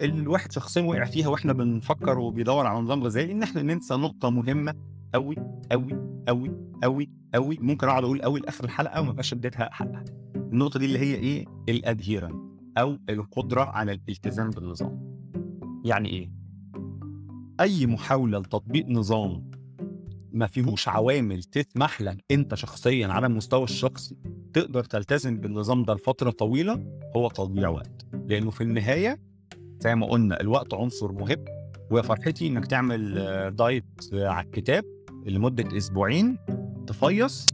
اللي 0.00 0.22
الواحد 0.22 0.52
شخصيا 0.52 0.82
وقع 0.82 1.04
فيها 1.04 1.28
وإحنا 1.28 1.52
بنفكر 1.52 2.18
وبيدور 2.18 2.66
على 2.66 2.78
نظام 2.78 3.04
غذائي 3.04 3.32
إن 3.32 3.42
إحنا 3.42 3.62
ننسى 3.62 3.94
نقطة 3.94 4.30
مهمة 4.30 4.74
قوي 5.14 5.36
قوي 5.72 5.92
قوي 6.28 6.50
قوي 6.82 7.10
قوي 7.34 7.58
ممكن 7.60 7.88
أقعد 7.88 8.04
أقول 8.04 8.22
قوي 8.22 8.40
لآخر 8.40 8.64
الحلقة 8.64 9.00
وما 9.00 9.12
بقاش 9.12 9.32
أديتها 9.32 9.68
حقها 9.72 10.04
النقطة 10.36 10.78
دي 10.78 10.84
اللي 10.84 10.98
هي 10.98 11.14
إيه؟ 11.14 11.44
الادهيرن 11.68 12.52
أو 12.78 12.98
القدرة 13.10 13.62
على 13.62 13.92
الالتزام 13.92 14.50
بالنظام. 14.50 15.12
يعني 15.84 16.08
إيه؟ 16.08 16.32
أي 17.60 17.86
محاولة 17.86 18.38
لتطبيق 18.38 18.86
نظام 18.88 19.50
ما 20.32 20.46
فيهوش 20.46 20.88
عوامل 20.88 21.42
تسمح 21.42 22.02
لك 22.02 22.24
أنت 22.30 22.54
شخصيا 22.54 23.06
على 23.08 23.26
المستوى 23.26 23.64
الشخصي 23.64 24.16
تقدر 24.52 24.84
تلتزم 24.84 25.36
بالنظام 25.36 25.82
ده 25.82 25.94
لفترة 25.94 26.30
طويلة 26.30 27.00
هو 27.16 27.28
تضييع 27.28 27.68
وقت. 27.68 28.06
لأنه 28.26 28.50
في 28.50 28.60
النهاية 28.60 29.20
زي 29.80 29.94
ما 29.94 30.06
قلنا 30.06 30.40
الوقت 30.40 30.74
عنصر 30.74 31.12
مهم. 31.12 31.44
ويا 31.90 32.02
فرحتي 32.02 32.46
إنك 32.46 32.66
تعمل 32.66 33.18
آه، 33.18 33.48
دايت 33.48 33.84
آه، 34.12 34.28
على 34.28 34.46
الكتاب. 34.46 34.84
لمدة 35.26 35.76
أسبوعين 35.76 36.38
تفيص 36.86 37.46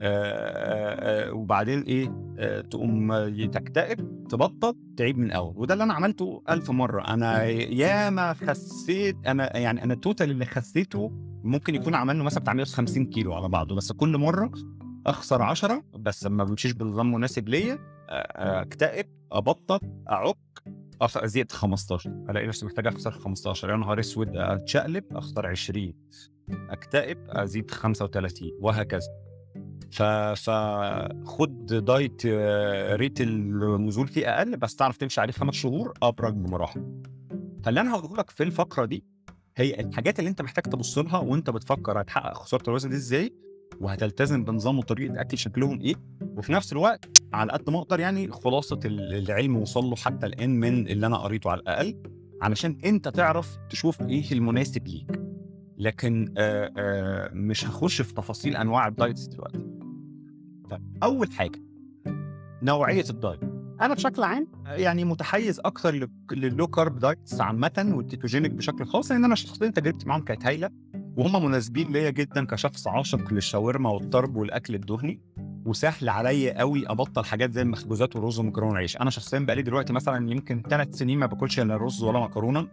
آه، 0.00 1.28
آه، 1.28 1.32
وبعدين 1.32 1.82
إيه 1.82 2.12
آه، 2.38 2.60
تقوم 2.60 3.12
تكتئب 3.50 4.28
تبطل 4.28 4.74
تعيد 4.96 5.18
من 5.18 5.30
الأول 5.30 5.54
وده 5.56 5.74
اللي 5.74 5.84
أنا 5.84 5.94
عملته 5.94 6.42
ألف 6.50 6.70
مرة. 6.70 7.02
أنا 7.02 7.44
ياما 7.44 8.32
خسيت 8.32 9.16
أنا 9.26 9.56
يعني 9.56 9.84
أنا 9.84 9.94
ال 9.94 10.00
total 10.00 10.30
اللي 10.30 10.44
خسيته 10.44 11.10
ممكن 11.44 11.74
يكون 11.74 11.94
عملنا 11.94 12.24
مثلا 12.24 12.40
بتاع 12.40 12.54
150 12.54 13.06
كيلو 13.06 13.34
على 13.34 13.48
بعضه. 13.48 13.74
بس 13.74 13.92
كل 13.92 14.18
مرة 14.18 14.50
أخسر 15.06 15.42
10 15.42 15.82
بس 15.98 16.24
لما 16.26 16.44
بمشيش 16.44 16.72
بنظام 16.72 17.12
مناسب 17.12 17.48
ليا 17.48 17.78
آه، 18.08 18.12
آه، 18.12 18.62
أكتئب 18.62 19.06
أبطل 19.32 19.78
أعك 20.10 20.36
أخ- 21.04 21.22
ازيد 21.24 21.52
15 21.52 22.10
ألاقي 22.30 22.46
نفسي 22.46 22.66
محتاج 22.66 22.86
اخسر 22.86 23.10
15 23.10 23.70
يا 23.70 23.76
نهار 23.76 24.00
أسود 24.00 24.36
أتشقلب 24.36 25.04
اخسر 25.12 25.46
20 25.46 25.94
أكتئب 26.70 27.18
أزيد 27.28 27.70
35 27.70 28.50
وهكذا. 28.60 29.08
ف 29.92 30.02
فخد 30.02 31.66
دايت 31.66 32.22
آه، 32.26 32.96
ريت 32.96 33.20
النزول 33.20 34.08
فيه 34.08 34.38
أقل 34.38 34.56
بس 34.56 34.76
تعرف 34.76 34.96
تمشي 34.96 35.20
عليه 35.20 35.32
خمس 35.32 35.54
شهور 35.54 35.92
أبرج 36.02 36.34
بمراحل. 36.34 37.02
فاللي 37.64 37.80
أنا 37.80 37.94
هقوله 37.94 38.16
لك 38.16 38.30
في 38.30 38.42
الفقرة 38.42 38.84
دي 38.84 39.04
هي 39.56 39.80
الحاجات 39.80 40.18
اللي 40.18 40.30
أنت 40.30 40.42
محتاج 40.42 40.64
تبص 40.64 40.98
لها 40.98 41.18
وأنت 41.18 41.50
بتفكر 41.50 42.00
هتحقق 42.00 42.34
خسارة 42.34 42.62
الوزن 42.68 42.90
دي 42.90 42.96
إزاي 42.96 43.34
وهتلتزم 43.80 44.44
بنظام 44.44 44.78
وطريقة 44.78 45.20
أكل 45.20 45.38
شكلهم 45.38 45.80
إيه. 45.80 45.94
وفي 46.36 46.52
نفس 46.52 46.72
الوقت 46.72 47.22
على 47.32 47.52
قد 47.52 47.70
ما 47.70 47.78
أقدر 47.78 48.00
يعني 48.00 48.28
خلاصة 48.32 48.80
ال- 48.84 49.14
العلم 49.14 49.56
وصل 49.56 49.84
له 49.84 49.96
حتى 49.96 50.26
الآن 50.26 50.60
من 50.60 50.86
اللي 50.88 51.06
أنا 51.06 51.16
قريته 51.16 51.50
على 51.50 51.60
الأقل 51.60 52.02
علشان 52.42 52.78
أنت 52.84 53.08
تعرف 53.08 53.58
تشوف 53.70 54.02
إيه 54.02 54.32
المناسب 54.32 54.86
ليك. 54.88 55.20
لكن 55.78 56.34
آه 56.38 56.72
آه 56.76 57.30
مش 57.34 57.66
هخش 57.66 58.02
في 58.02 58.14
تفاصيل 58.14 58.56
أنواع 58.56 58.88
ال 58.88 58.94
diets 58.94 59.26
دلوقتي. 59.26 59.58
طيب 60.70 60.96
اول 61.02 61.32
حاجة 61.32 61.60
نوعية 62.62 63.04
الدايت. 63.10 63.40
أنا 63.80 63.94
بشكل 63.94 64.22
عام 64.22 64.48
يعني 64.66 65.04
متحيز 65.04 65.60
أكتر 65.64 65.94
لل- 65.94 66.08
لل 66.32 66.46
low 66.46 66.66
carb 66.66 66.98
diets 66.98 67.40
عامة 67.40 67.92
وال 67.96 68.06
ketogenic 68.06 68.50
بشكل 68.52 68.84
خاص 68.86 69.10
لأن 69.10 69.24
أنا 69.24 69.34
شخصيا 69.34 69.68
تجربتي 69.68 70.06
معاهم 70.08 70.22
كانت 70.24 70.46
هايلة. 70.46 70.70
وهم 71.18 71.44
مناسبين 71.44 71.92
ليا 71.92 72.10
جدا 72.10 72.44
كشخص 72.46 72.88
عاشق 72.88 73.32
للشاورما 73.32 73.90
والطرب 73.90 74.36
والأكل 74.36 74.74
الدهني 74.74 75.20
وسهل 75.66 76.08
عليا 76.08 76.58
قوي 76.58 76.86
أبطل 76.88 77.24
حاجات 77.24 77.52
زي 77.52 77.62
المخبوزات 77.62 78.16
والرز 78.16 78.38
ومكرونه 78.38 78.72
العيش 78.72 78.96
أنا 78.96 79.10
شخصيا 79.10 79.38
بقالي 79.38 79.62
دلوقتي 79.62 79.92
مثلا 79.92 80.30
يمكن 80.30 80.62
ثلاث 80.70 80.94
سنين 80.94 81.18
ما 81.18 81.26
باكلش 81.26 81.60
لا 81.60 81.76
رز 81.76 82.02
ولا 82.02 82.20
مكرونة 82.20 82.68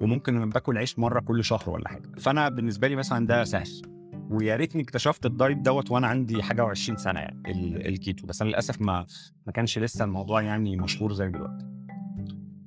وممكن 0.00 0.48
باكل 0.48 0.78
عيش 0.78 0.98
مرة 0.98 1.20
كل 1.20 1.44
شهر 1.44 1.70
ولا 1.70 1.88
حاجة. 1.88 2.02
فأنا 2.18 2.48
بالنسبة 2.48 2.88
لي 2.88 2.96
مثلا 2.96 3.26
ده 3.26 3.44
سهل. 3.44 3.82
ويا 4.30 4.56
ريتني 4.56 4.82
اكتشفت 4.82 5.26
الدايت 5.26 5.58
دوت 5.58 5.90
وأنا 5.90 6.06
عندي 6.06 6.42
حاجة 6.42 6.66
و20 6.68 6.74
سنة 6.96 7.20
يعني 7.20 7.42
ال- 7.50 7.86
الكيتو. 7.88 8.26
بس 8.26 8.42
أنا 8.42 8.50
للأسف 8.50 8.80
ما 8.80 9.06
ما 9.46 9.52
كانش 9.52 9.78
لسه 9.78 10.04
الموضوع 10.04 10.42
يعني 10.42 10.76
مشهور 10.76 11.12
زي 11.12 11.28
دلوقتي. 11.28 11.66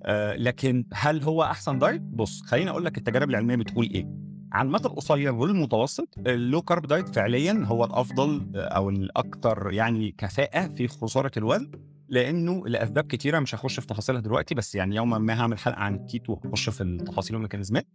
آه 0.04 0.36
لكن 0.36 0.86
هل 0.94 1.24
هو 1.24 1.44
أحسن 1.44 1.80
دايت؟ 1.80 2.02
بص 2.02 2.42
خليني 2.42 2.70
أقول 2.70 2.86
لك 2.86 2.98
التجارب 2.98 3.30
العلمية 3.30 3.56
بتقول 3.56 3.90
إيه. 3.94 4.21
على 4.52 4.66
المدى 4.66 4.88
القصير 4.88 5.34
والمتوسط 5.34 6.08
ال 6.18 6.29
low 6.29 6.62
carb 6.62 6.86
diet 6.88 7.16
فعليا 7.16 7.64
هو 7.66 7.86
الأفضل 7.86 8.52
آه، 8.56 8.60
أو 8.60 8.90
الاكثر 8.90 9.72
يعني 9.72 10.16
كفاءة 10.18 10.68
في 10.68 10.88
خسارة 10.88 11.32
الوزن 11.38 11.72
لأنه 12.10 12.68
لأسباب 12.68 13.04
كتيرة 13.04 13.40
مش 13.40 13.56
هخش 13.56 13.80
في 13.80 13.88
تفاصيلها 13.88 14.22
دلوقتي 14.22 14.56
بس 14.56 14.76
يعني 14.76 14.96
يوما 14.96 15.18
ما 15.18 15.42
هعمل 15.42 15.58
حلقة 15.58 15.80
عن 15.80 15.96
الكيتو 15.96 16.34
وهخش 16.44 16.70
في 16.70 16.82
التفاصيل 16.84 17.36
والميكانيزمات 17.36 17.88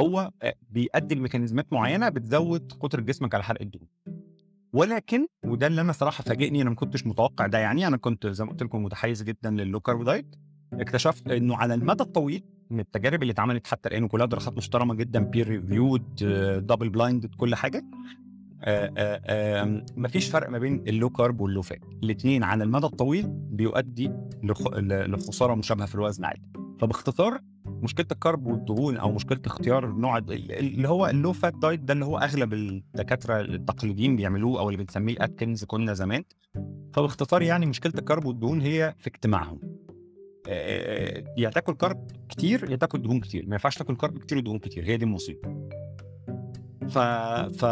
هو 0.00 0.30
آه، 0.42 0.54
بيؤدي 0.70 1.14
لميكانيزمات 1.14 1.72
معينة 1.72 2.08
بتزود 2.08 2.72
قدرة 2.80 3.00
جسمك 3.00 3.34
على 3.34 3.44
حرق 3.44 3.62
الدهون. 3.62 3.88
ولكن 4.72 5.26
وده 5.44 5.66
اللي 5.66 5.80
أنا 5.80 5.92
صراحة 5.92 6.24
فاجئني 6.24 6.62
أنا 6.62 6.70
ما 6.70 6.76
كنتش 6.76 7.06
متوقع 7.06 7.46
ده 7.46 7.58
يعني 7.58 7.86
أنا 7.86 7.96
كنت 7.96 8.26
زي 8.26 8.44
ما 8.44 8.50
قلت 8.50 8.62
لكم 8.62 8.84
متحيز 8.84 9.22
جدا 9.22 9.50
لل 9.50 9.62
low 9.62 9.80
carb 9.80 10.04
diet 10.04 10.34
اكتشفت 10.72 11.28
إنه 11.28 11.56
على 11.56 11.74
المدى 11.74 12.02
الطويل 12.02 12.42
من 12.70 12.80
التجارب 12.80 13.22
اللي 13.22 13.32
اتعملت 13.32 13.66
حتى 13.66 13.88
الآن 13.88 14.02
وكلها 14.04 14.26
دراسات 14.26 14.56
محترمة 14.56 14.94
جدا 14.94 15.20
peer 15.20 15.48
reviewed 15.48 16.14
double 16.66 16.88
blind 16.88 17.26
كل 17.36 17.54
حاجة 17.54 17.84
آه، 18.62 18.92
آه، 18.96 19.20
آه، 19.26 19.84
مفيش 19.96 20.28
فرق 20.28 20.48
ما 20.50 20.58
بين 20.58 20.84
ال 20.88 20.94
low 20.94 21.10
carb 21.10 21.40
وال 21.40 21.49
low 21.49 21.62
fat. 21.62 21.80
الاثنين 22.02 22.42
على 22.42 22.64
المدى 22.64 22.86
الطويل 22.86 23.26
بيؤدي 23.28 24.12
لخسارة 24.42 25.54
مشابهة 25.54 25.86
في 25.86 25.94
الوزن 25.94 26.24
عادي. 26.24 26.42
فباختصار 26.80 27.40
مشكلة 27.66 28.06
ال 28.12 28.19
carb 28.19 28.46
والدهون 28.46 28.96
أو 28.96 29.12
مشكلة 29.12 29.40
اختيار 29.46 29.86
نوع 29.92 30.18
ال- 30.18 30.52
اللي 30.52 30.88
هو 30.88 31.06
ال 31.06 31.12
low 31.12 31.32
fat 31.32 31.54
diet 31.56 31.80
ده 31.80 31.92
اللي 31.94 32.04
هو 32.04 32.18
أغلب 32.18 32.52
الدكاترة 32.54 33.40
التقليديين 33.40 34.16
بيعملوه 34.16 34.60
أو 34.60 34.70
اللي 34.70 34.84
بنسميه 34.84 35.12
الاتكنز 35.12 35.64
كنا 35.64 35.92
زمان. 35.94 36.24
فباختصار 36.94 37.42
يعني 37.42 37.66
مشكلة 37.66 37.92
ال 37.98 38.03
carb 38.03 38.24
والدهون 38.24 38.60
هي 38.60 38.94
في 38.98 39.06
اجتماعهم. 39.06 39.60
يا 41.36 41.50
تاكل 41.50 41.74
carb 41.74 42.10
كتير 42.28 42.70
يا 42.70 42.76
تاكل 42.76 43.02
دهون 43.02 43.20
كتير. 43.20 43.46
ما 43.46 43.52
ينفعش 43.52 43.78
تاكل 43.78 43.96
carb 43.96 44.18
كتير 44.18 44.38
ودهون 44.38 44.58
كتير. 44.58 44.84
هي 44.84 44.96
دي 44.96 45.04
المصيبة. 45.04 45.68
ف... 46.88 46.98
ف... 47.58 47.64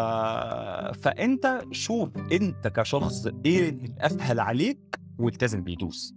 فأنت 0.98 1.62
شوف 1.72 2.10
أنت 2.32 2.68
كشخص 2.68 3.26
إيه 3.46 3.68
الأسهل 3.68 4.40
عليك 4.40 5.00
والتزم 5.18 5.62
بيه. 5.62 5.76
دوس. 5.76 6.14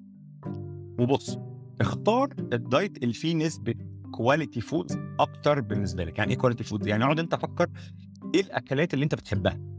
وبص 0.99 1.37
اختار 1.81 2.29
الدايت 2.53 3.03
اللي 3.03 3.13
فيه 3.13 3.35
نسبة 3.35 3.73
quality 4.11 4.61
food 4.61 4.91
أكتر 5.19 5.61
بالنسبة 5.61 6.03
لك. 6.03 6.17
يعني 6.17 6.31
إيه 6.31 6.37
quality 6.37 6.63
food 6.63 6.87
يعني 6.87 7.03
اقعد 7.03 7.19
أنت 7.19 7.35
فكر 7.35 7.69
إيه 8.35 8.41
الأكلات 8.41 8.93
اللي 8.93 9.03
أنت 9.03 9.15
بتحبها؟ 9.15 9.70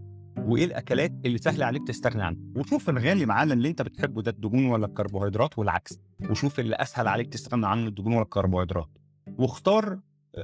وإيه 0.47 0.65
الأكلات 0.65 1.13
اللي 1.25 1.39
سهل 1.39 1.63
عليك 1.63 1.87
تستغنى 1.87 2.23
عنها؟ 2.23 2.41
وشوف 2.57 2.91
الغالي 2.91 3.27
معانا 3.27 3.55
اللي 3.55 3.69
أنت 3.69 3.83
بتحبه 3.83 4.23
ده 4.23 4.31
الدهون 4.31 4.67
ولا 4.67 4.87
الكربوهيدرات 4.87 5.59
والعكس. 5.59 5.99
وشوف 6.31 6.61
اللي 6.61 6.77
أسهل 6.77 7.09
عليك 7.09 7.29
تستغنى 7.29 7.67
عنه 7.67 7.87
الدهون 7.89 8.13
ولا 8.13 8.23
الكربوهيدرات. 8.23 8.89
واختار 9.39 9.99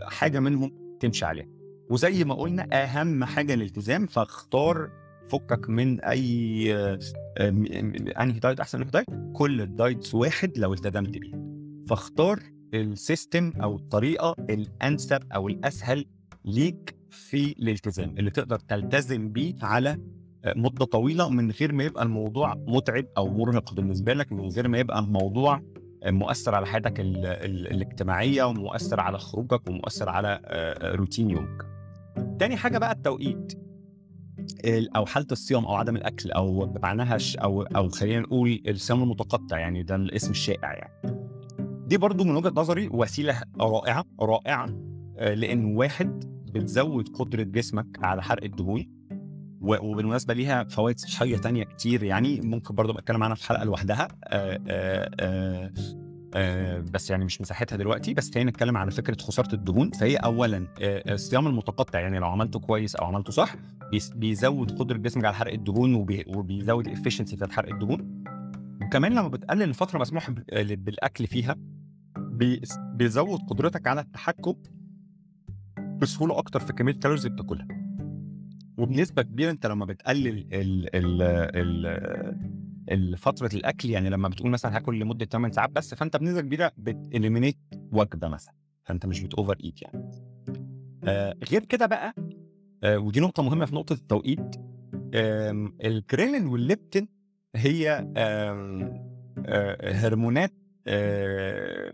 حاجة 0.05 0.40
منهم 0.40 0.97
تمشي 1.00 1.25
عليها. 1.25 1.47
وزي 1.90 2.25
ما 2.25 2.35
قلنا 2.35 2.69
أهم 2.73 3.25
حاجة 3.25 3.55
الالتزام 3.55 4.07
فاختار 4.07 4.90
فكك 5.28 5.69
من 5.71 6.00
أي 6.00 6.75
آه، 6.75 6.99
آه، 7.38 7.49
أنهي 8.23 8.38
diet 8.38 8.61
أحسن 8.61 8.81
من 8.81 8.87
diet؟ 8.90 9.07
كل 9.33 9.61
ال 9.61 9.70
diets 9.70 10.14
واحد 10.14 10.59
لو 10.59 10.73
التزمت 10.73 11.19
بيه. 11.19 11.33
فاختار 11.88 12.40
ال 12.75 12.86
system 12.86 13.52
أو 13.62 13.76
الطريقة 13.76 14.35
الأنسب 14.50 15.21
أو 15.35 15.49
الأسهل 15.49 16.07
ليك 16.45 16.98
في 17.11 17.53
الالتزام 17.53 18.11
اللي 18.19 18.31
تقدر 18.31 18.59
تلتزم 18.59 19.33
بيه 19.33 19.55
على 19.62 19.99
آه، 20.45 20.55
مدة 20.57 20.85
طويلة 20.85 21.29
من 21.31 21.50
غير 21.50 21.73
ما 21.73 21.85
يبقى 21.85 22.03
الموضوع 22.03 22.55
متعب 22.55 23.05
أو 23.17 23.29
مرهق 23.29 23.75
بالنسبة 23.75 24.15
لك 24.15 24.33
من 24.33 24.49
غير 24.49 24.69
ما 24.69 24.79
يبقى 24.79 24.99
الموضوع 24.99 25.62
آه، 26.03 26.11
مؤثر 26.11 26.55
على 26.55 26.67
حياتك 26.67 27.00
ال- 27.00 27.27
ال- 27.27 27.67
الاجتماعية 27.71 28.45
ومؤثر 28.45 29.00
على 29.00 29.19
خروجك 29.19 29.69
ومؤثر 29.69 30.09
على 30.09 30.41
آه، 30.45 30.95
روتين 30.95 31.31
يومك. 31.31 31.62
تاني 32.38 32.57
حاجة 32.57 32.79
بقى 32.79 32.93
التوقيت 32.93 33.53
ال- 34.65 34.97
أو 34.97 35.07
حالة 35.07 35.27
الصيام 35.33 35.65
أو 35.65 35.75
عدم 35.75 35.97
الأكل 35.97 36.31
أو 36.31 36.67
بمعناها 36.67 37.19
أو 37.38 37.62
أو 37.62 37.88
خلينا 37.88 38.21
نقول 38.21 38.62
الصيام 38.69 39.03
المتقطع 39.03 39.59
يعني 39.59 39.83
ده 39.83 39.95
الاسم 39.95 40.31
الشائع 40.31 40.73
يعني 40.73 41.19
دي 41.87 41.97
برضو 41.97 42.25
من 42.25 42.37
وجهة 42.37 42.53
نظري 42.57 42.88
وسيلة 42.88 43.43
رائعة 43.61 44.05
رائعة 44.21 44.67
لأن 45.19 45.77
واحد 45.77 46.38
بتزود 46.50 47.09
قدرة 47.09 47.43
جسمك 47.43 47.87
على 48.02 48.23
حرق 48.23 48.45
الدهون 48.45 48.87
وبالمناسبة 49.61 50.35
ليها 50.35 50.64
فوائد 50.64 50.99
صحية 50.99 51.37
تانية 51.37 51.64
كتير 51.64 52.02
يعني 52.02 52.40
ممكن 52.40 52.75
برضو 52.75 52.93
بتكلم 52.93 53.23
عنها 53.23 53.35
في 53.35 53.47
حلقة 53.47 53.64
لوحدها 53.64 54.09
آه، 54.25 54.61
آه، 54.69 55.73
آه، 56.35 56.78
بس 56.81 57.11
يعني 57.11 57.25
مش 57.25 57.40
مساحتها 57.40 57.76
دلوقتي 57.76 58.14
بس 58.14 58.35
خلينا 58.35 58.50
نتكلم 58.50 58.76
على 58.76 58.90
فكرة 58.90 59.17
خسارة 59.23 59.55
الدهون 59.55 59.90
فهي 59.90 60.17
اولا 60.17 60.67
الصيام 60.81 61.47
المتقطع 61.47 62.00
يعني 62.00 62.19
لو 62.19 62.26
عملته 62.26 62.61
كويس 62.61 62.97
أو 62.97 63.07
عملته 63.07 63.33
صح 63.33 63.55
بيزود 64.17 64.78
قدرة 64.78 64.97
جسمك 64.97 65.25
على 65.25 65.35
حرق 65.35 65.52
الدهون 65.52 65.95
وبي- 65.95 66.25
وبيزود 66.37 66.87
ال 66.87 66.91
efficiency 66.91 67.37
بتاعت 67.37 67.52
حرق 67.52 67.73
الدهون. 67.73 68.25
وكمان 68.83 69.12
لما 69.12 69.28
بتقلل 69.28 69.62
الفترة 69.62 69.99
مسموح 69.99 70.31
بالأكل 70.31 71.26
فيها 71.26 71.57
بي- 72.19 72.61
بيزود 72.95 73.40
قدرتك 73.40 73.87
على 73.87 74.00
التحكم 74.00 74.55
بسهولة 75.99 76.38
أكتر 76.38 76.61
في 76.61 76.73
كمية 76.73 76.93
ال 76.93 76.96
calories 76.96 77.26
اللي 77.26 77.37
بتاكلها. 77.37 77.69
وبنسبة 78.78 79.23
كبيرة 79.23 79.50
أنت 79.50 79.67
لما 79.67 79.85
بتقلل 79.85 80.47
ال 80.52 80.97
ال 80.97 81.87
ال 82.90 83.17
فترة 83.17 83.50
الأكل 83.55 83.90
يعني 83.90 84.11
لما 84.11 84.28
بتقول 84.28 84.50
مثلا 84.50 84.76
هاكل 84.76 84.99
لمدة 84.99 85.25
8 85.26 85.52
ساعات 85.55 85.71
بس 85.71 85.95
فأنت 85.95 86.17
بنسبة 86.17 86.40
كبيرة 86.40 86.73
بت 86.76 86.91
eliminate 86.91 87.59
وجبة 87.93 88.28
مثلا 88.28 88.55
فأنت 88.85 89.07
مش 89.07 89.21
بت 89.23 89.57
overeat 89.64 89.83
يعني. 89.83 90.11
آه 91.05 91.35
غير 91.50 91.64
كده 91.64 91.87
بقى 91.87 92.14
آه 92.85 92.99
ودي 92.99 93.21
نقطة 93.21 93.43
مهمة 93.43 93.64
في 93.64 93.75
نقطة 93.75 93.93
التوقيت 93.93 94.57
آم، 95.14 95.76
ال 95.85 95.92
ghrelin 95.92 96.47
وال 96.47 96.62
leptin 96.62 97.09
هي 97.57 97.90
آم، 98.17 98.83
آه، 99.47 99.93
هرمونات 99.93 100.52
آه، 100.87 101.93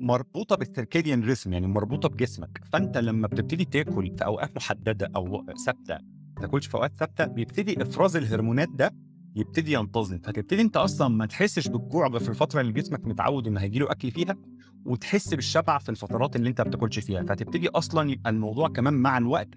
مربوطة 0.00 0.56
بال 0.56 0.68
circadian 0.68 1.24
rhythm 1.24 1.52
يعني 1.52 1.66
مربوطة 1.66 2.08
بجسمك. 2.08 2.60
فأنت 2.72 2.98
لما 2.98 3.26
بتبتدي 3.26 3.64
تاكل 3.64 4.14
في 4.18 4.24
أوقات 4.24 4.56
محددة 4.56 5.10
أو 5.16 5.46
ثابتة 5.66 5.94
ما 6.36 6.40
تاكلش 6.40 6.66
في 6.66 6.74
أوقات 6.74 6.92
ثابتة 6.96 7.24
بيبتدي 7.24 7.82
إفراز 7.82 8.16
الهرمونات 8.16 8.68
ده 8.68 8.94
يبتدي 9.36 9.72
ينتظم. 9.72 10.18
فتبتدي 10.18 10.62
أنت 10.62 10.76
أصلا 10.76 11.08
ما 11.08 11.26
تحسش 11.26 11.68
بالجوع 11.68 12.18
في 12.18 12.28
الفترة 12.28 12.60
اللي 12.60 12.72
جسمك 12.72 13.06
متعود 13.06 13.46
إن 13.46 13.56
هيجيله 13.56 13.90
أكل 13.90 14.10
فيها 14.10 14.36
وتحس 14.84 15.34
بالشبع 15.34 15.78
في 15.78 15.88
الفترات 15.88 16.36
اللي 16.36 16.48
أنت 16.48 16.60
ما 16.60 16.68
بتاكلش 16.68 16.98
فيها. 16.98 17.22
فتبتدي 17.22 17.68
أصلا 17.68 18.10
يبقى 18.10 18.30
الموضوع 18.30 18.68
كمان 18.68 18.94
مع 18.94 19.18
الوقت 19.18 19.48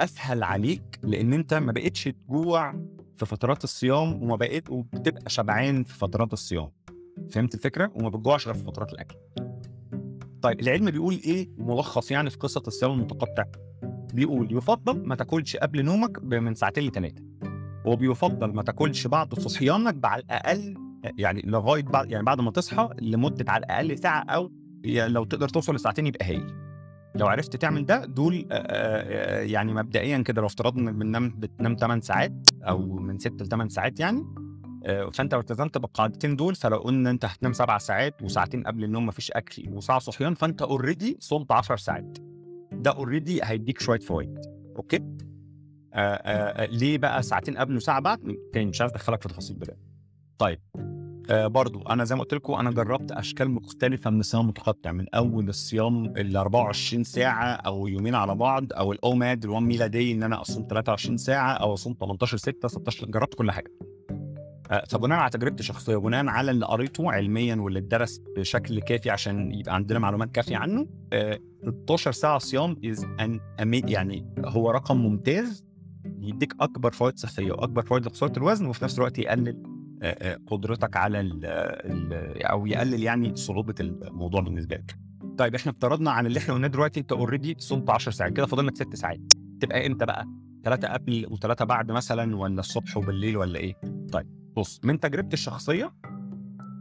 أسهل 0.00 0.42
عليك 0.42 0.98
لأن 1.02 1.32
أنت 1.32 1.54
ما 1.54 1.72
بقتش 1.72 2.04
تجوع 2.04 2.72
في 3.16 3.26
فترات 3.26 3.64
الصيام 3.64 4.22
وما 4.22 4.36
بقيت 4.36 4.70
وبتبقى 4.70 5.30
شبعان 5.30 5.84
في 5.84 5.94
فترات 5.98 6.32
الصيام. 6.32 6.70
فهمت 7.30 7.54
الفكرة؟ 7.54 7.92
وما 7.94 8.08
بتجوعش 8.08 8.46
غير 8.46 8.54
في 8.56 8.64
فترات 8.64 8.92
الأكل. 8.92 9.16
طيب 10.42 10.60
العلم 10.60 10.90
بيقول 10.90 11.14
إيه 11.24 11.48
ملخص 11.58 12.10
يعني 12.10 12.30
في 12.30 12.36
قصة 12.38 12.62
الصيام 12.66 12.92
المتقطع؟ 12.92 13.44
بيقول 14.14 14.56
يفضل 14.56 15.06
ما 15.06 15.14
تاكلش 15.14 15.56
قبل 15.56 15.84
نومك 15.84 16.22
من 16.22 16.54
ساعتين 16.54 16.84
لثلاثه 16.84 17.22
وبيفضل 17.86 18.54
ما 18.54 18.62
تاكلش 18.62 19.06
بعد 19.06 19.34
صحيانك 19.34 19.94
بعد 19.94 20.22
الأقل 20.22 20.74
يعني 21.18 21.42
لغاية 21.44 21.82
بعد 21.82 22.10
يعني 22.10 22.24
بعد 22.24 22.40
ما 22.40 22.50
تصحى 22.50 22.88
لمدة 23.00 23.44
على 23.52 23.64
الأقل 23.64 23.98
ساعة 23.98 24.20
أو 24.22 24.52
لو 24.84 25.24
تقدر 25.24 25.48
توصل 25.48 25.74
لساعتين 25.74 26.06
يبقى 26.06 26.26
هايل. 26.26 26.46
لو 27.14 27.26
عرفت 27.26 27.56
تعمل 27.56 27.86
ده 27.86 28.04
دول 28.04 28.46
يعني 29.50 29.74
مبدئيا 29.74 30.18
كده 30.18 30.40
لو 30.40 30.46
افترضنا 30.46 30.90
بننام 30.92 31.30
بتنام 31.38 31.76
8 31.76 32.02
ساعات 32.02 32.32
أو 32.62 32.86
من 32.96 33.18
6 33.18 33.44
ل 33.44 33.48
8 33.48 33.68
ساعات 33.68 34.00
يعني 34.00 34.24
فأنت 35.12 35.34
لو 35.34 35.40
التزمت 35.40 35.78
بالقاعدتين 35.78 36.36
دول 36.36 36.54
فلو 36.54 36.76
قلنا 36.76 37.10
أنت 37.10 37.24
هتنام 37.24 37.52
سبع 37.52 37.78
ساعات 37.78 38.22
وساعتين 38.22 38.62
قبل 38.62 38.84
النوم 38.84 39.06
مفيش 39.06 39.30
أكل 39.30 39.68
وساعة 39.72 39.98
صحيان 39.98 40.34
فأنت 40.34 40.62
already 40.62 41.16
صمت 41.20 41.52
10 41.52 41.76
ساعات. 41.76 42.18
ده 42.72 42.90
already 42.90 43.40
هيديك 43.44 43.80
شوية 43.80 43.98
فوائد. 44.00 44.38
okay؟ 44.76 44.96
آه 44.96 45.04
آه 45.94 46.62
آه 46.62 46.66
ليه 46.66 46.98
بقى 46.98 47.22
ساعتين 47.22 47.56
قبل 47.58 47.76
وساعة 47.76 48.00
بعد؟ 48.00 48.36
تاني 48.52 48.66
مش 48.70 48.80
عايز 48.80 48.92
أدخلك 48.92 49.22
في 49.22 49.28
تفاصيل 49.28 49.58
دلوقتي. 49.58 49.82
طيب 50.38 50.60
آه 51.30 51.46
برضو 51.46 51.82
أنا 51.82 52.04
زي 52.04 52.14
ما 52.14 52.22
قلت 52.22 52.34
لكم 52.34 52.52
أنا 52.54 52.70
جربت 52.70 53.12
أشكال 53.12 53.50
مختلفة 53.50 54.10
من 54.10 54.20
الصيام 54.20 54.42
المتقطع 54.42 54.92
من 54.92 55.06
أول 55.14 55.48
الصيام 55.48 56.04
ال 56.16 56.36
24 56.36 57.04
ساعة 57.04 57.46
أو 57.52 57.86
يومين 57.86 58.14
على 58.14 58.34
بعض 58.34 58.72
أو 58.72 58.92
ال 58.92 59.50
OMAD 59.50 59.62
ال 59.66 59.68
one 59.68 59.76
meal 59.76 59.86
a 59.86 59.92
day 59.92 60.12
إن 60.12 60.22
أنا 60.22 60.40
أصوم 60.40 60.66
23 60.70 61.16
ساعة 61.16 61.52
أو 61.52 61.74
أصوم 61.74 61.94
18 62.00 62.36
6 62.36 62.68
16 62.68 63.06
جربت 63.06 63.34
كل 63.34 63.50
حاجة. 63.50 63.70
آه، 63.82 63.97
فبناء 64.88 65.18
على 65.18 65.30
تجربتي 65.30 65.60
الشخصيه 65.60 65.96
وبناء 65.96 66.26
على 66.26 66.50
اللي 66.50 66.66
قريته 66.66 67.12
علميا 67.12 67.56
واللي 67.56 67.78
اتدرس 67.78 68.22
بشكل 68.36 68.80
كافي 68.80 69.10
عشان 69.10 69.52
يبقى 69.52 69.74
عندنا 69.74 69.98
معلومات 69.98 70.32
كافية 70.32 70.56
عنه 70.56 70.86
آه، 71.12 71.38
16 71.84 72.12
ساعة 72.12 72.38
صيام 72.38 72.76
is 72.84 73.04
an 73.20 73.40
يعني 73.88 74.34
هو 74.44 74.70
رقم 74.70 74.96
ممتاز 74.96 75.64
يديك 76.20 76.54
أكبر 76.60 76.92
فوائد 76.92 77.18
صحية 77.18 77.52
وأكبر 77.52 77.82
فوائد 77.82 78.06
لخسارة 78.06 78.38
الوزن 78.38 78.66
وفي 78.66 78.84
نفس 78.84 78.98
الوقت 78.98 79.18
يقلل 79.18 79.62
آه، 80.02 80.32
آه، 80.32 80.38
قدرتك 80.46 80.96
على 80.96 81.20
ال 81.20 81.40
ال 81.44 82.42
أو 82.42 82.66
يقلل 82.66 83.02
يعني 83.02 83.36
صعوبة 83.36 83.74
الموضوع 83.80 84.40
بالنسبة 84.40 84.76
لك. 84.76 84.98
طيب 85.38 85.54
إحنا 85.54 85.72
افترضنا 85.72 86.10
عن 86.10 86.26
اللي 86.26 86.38
إحنا 86.38 86.54
قلناه 86.54 86.68
دلوقتي 86.68 87.00
أنت 87.00 87.12
already 87.12 87.54
صمت 87.58 87.90
10 87.90 88.12
ساعات 88.12 88.32
كده 88.32 88.46
فاضل 88.46 88.66
لك 88.66 88.76
6 88.76 88.94
ساعات 88.94 89.20
تبقى 89.60 89.86
إمتى 89.86 90.06
بقى؟ 90.06 90.26
ثلاثة 90.64 90.88
قبل 90.88 91.26
وثلاثه 91.30 91.64
بعد 91.64 91.92
مثلا 91.92 92.36
ولا 92.36 92.60
الصبح 92.60 92.96
وبالليل 92.96 93.36
ولا 93.36 93.58
إيه؟ 93.58 93.74
طيب 94.12 94.37
بص 94.58 94.80
من 94.84 95.00
تجربتي 95.00 95.34
الشخصية 95.34 95.92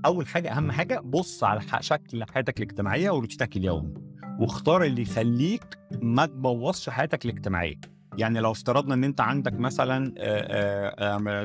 أول 0.05 0.27
حاجة 0.27 0.51
أهم 0.57 0.71
حاجة 0.71 0.99
بص 0.99 1.43
على 1.43 1.61
شكل 1.79 2.23
حياتك 2.23 2.57
الاجتماعية 2.57 3.09
وروتينك 3.09 3.57
اليومي 3.57 3.93
واختار 4.39 4.83
اللي 4.83 5.01
يخليك 5.01 5.63
ما 6.01 6.25
تبوظش 6.25 6.89
حياتك 6.89 7.25
الاجتماعية. 7.25 7.79
يعني 8.17 8.39
لو 8.39 8.51
افترضنا 8.51 8.93
إن 8.93 9.03
أنت 9.03 9.21
عندك 9.21 9.53
مثلا 9.53 10.13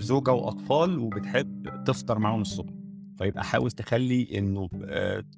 زوجة 0.01 0.31
وأطفال 0.33 0.99
وبتحب 0.99 1.83
تفطر 1.85 2.19
معاهم 2.19 2.41
الصبح 2.41 2.73
فيبقى 3.19 3.45
حاول 3.45 3.71
تخلي 3.71 4.39
إنه 4.39 4.69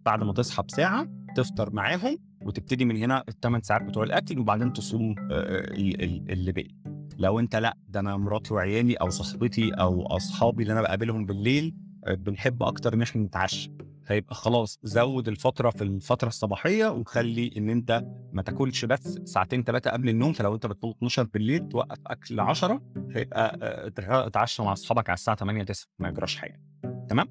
بعد 0.05 0.25
ما 0.25 0.33
تصحى 0.33 0.63
بساعة 0.63 1.09
تفطر 1.37 1.73
معاهم 1.73 2.19
وتبتدي 2.43 2.85
من 2.85 2.97
هنا 2.97 3.25
الثمان 3.29 3.63
ساعات 3.63 3.83
بتوع 3.83 4.05
الأكل 4.05 4.39
وبعدين 4.39 4.73
تصوم 4.73 5.15
ال- 5.31 6.03
ال- 6.05 6.31
اللي 6.31 6.53
باقي 6.53 6.75
لو 7.19 7.39
انت 7.39 7.57
لأ 7.57 7.77
ده 7.89 8.01
أنا 8.01 8.17
مراتي 8.17 8.55
وعيالي 8.55 8.95
أو 8.95 9.11
صاحبتي 9.11 9.71
أو 9.71 10.07
أصحابي 10.07 10.63
اللي 10.63 10.73
أنا 10.73 10.83
بقابلهم 10.83 11.27
بالليل 11.27 11.75
آه، 12.07 12.15
بنحب 12.15 12.63
أكتر 12.63 12.95
إن 12.95 13.03
إحنا 13.03 13.23
نتعشى. 13.23 13.71
فيبقى 14.03 14.35
خلاص 14.35 14.79
زود 14.83 15.29
الفترة 15.29 15.71
في 15.71 15.85
الفترة 15.85 16.29
الصباحية 16.29 16.87
وخلي 16.87 17.51
إن 17.57 17.71
أنت 17.71 18.05
ما 18.33 18.43
تاكلش 18.43 18.85
بس 18.85 19.19
ساعتين 19.25 19.65
ثلاثة 19.65 19.91
قبل 19.91 20.09
النوم 20.09 20.33
فلو 20.33 20.55
أنت 20.55 20.67
بتنام 20.67 20.93
12 20.97 21.23
بالليل 21.23 21.69
توقف 21.69 21.99
أكل 22.07 22.41
10 22.41 22.83
فيبقى 23.13 23.59
آه، 23.63 24.27
اتعشى 24.27 24.63
مع 24.63 24.73
أصحابك 24.73 25.09
على 25.11 25.15
الساعة 25.15 25.37
8 25.37 25.63
9 25.65 25.87
ما 25.99 26.09
يجراش 26.09 26.37
حاجة. 26.37 26.61
تمام؟ 27.09 27.29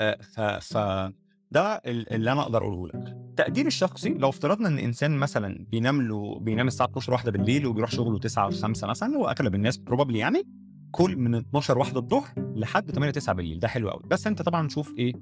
آه، 0.00 0.18
ف 0.22 0.40
ف 0.40 0.76
ده 1.50 1.74
ال- 1.86 2.12
اللي 2.12 2.32
أنا 2.32 2.42
أقدر 2.42 2.62
أقوله 2.62 2.86
لك. 2.98 3.16
تقديري 3.38 3.68
الشخصي 3.68 4.08
لو 4.08 4.28
افترضنا 4.28 4.68
إن 4.68 4.78
إنسان 4.78 5.16
مثلا 5.16 5.66
بينام 5.70 6.02
له 6.02 6.38
بينام 6.38 6.66
الساعة 6.66 6.86
12 6.86 7.12
واحدة 7.12 7.30
بالليل 7.32 7.66
وبيروح 7.66 7.90
شغله 7.90 8.18
9 8.18 8.44
أو 8.44 8.50
5 8.50 8.86
مثلا 8.86 9.18
واغلب 9.18 9.54
الناس 9.54 9.76
بروبابلي 9.76 10.18
يعني 10.18 10.42
كل 10.90 11.16
من 11.16 11.34
12 11.34 11.78
واحدة 11.78 12.00
الظهر 12.00 12.28
لحد 12.36 12.90
8 12.90 13.12
9 13.12 13.34
بالليل 13.34 13.58
ده 13.58 13.68
حلو 13.68 13.90
قوي 13.90 14.02
بس 14.10 14.26
أنت 14.26 14.42
طبعا 14.42 14.68
شوف 14.68 14.94
إيه 14.98 15.12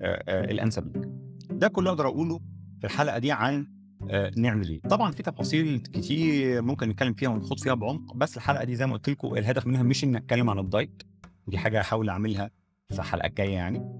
آه، 0.00 0.24
آه، 0.28 0.44
الانسب 0.44 0.96
ليك. 0.96 1.08
ده 1.50 1.68
كله 1.68 1.90
أقدر 1.90 2.06
أقوله 2.08 2.40
في 2.80 2.86
الحلقة 2.86 3.18
دي 3.18 3.32
عن 3.32 3.66
آه، 4.10 4.32
نعمل 4.36 4.68
إيه. 4.68 4.80
طبعا 4.80 5.10
في 5.10 5.22
تفاصيل 5.22 5.78
كتير 5.78 6.62
ممكن 6.62 6.88
نتكلم 6.88 7.14
فيها 7.14 7.28
ونخوض 7.28 7.60
فيها 7.60 7.74
بعمق 7.74 8.16
بس 8.16 8.36
الحلقة 8.36 8.64
دي 8.64 8.76
زي 8.76 8.86
ما 8.86 8.92
قلت 8.92 9.08
لكم 9.08 9.34
الهدف 9.34 9.66
منها 9.66 9.82
مش 9.82 10.04
ان 10.04 10.16
أتكلم 10.16 10.50
عن 10.50 10.58
الدايت 10.58 11.02
دي 11.46 11.58
حاجة 11.58 11.80
هحاول 11.80 12.08
أعملها 12.08 12.50
في 12.88 12.98
الحلقة 12.98 13.26
الجاية 13.26 13.52
يعني. 13.54 13.98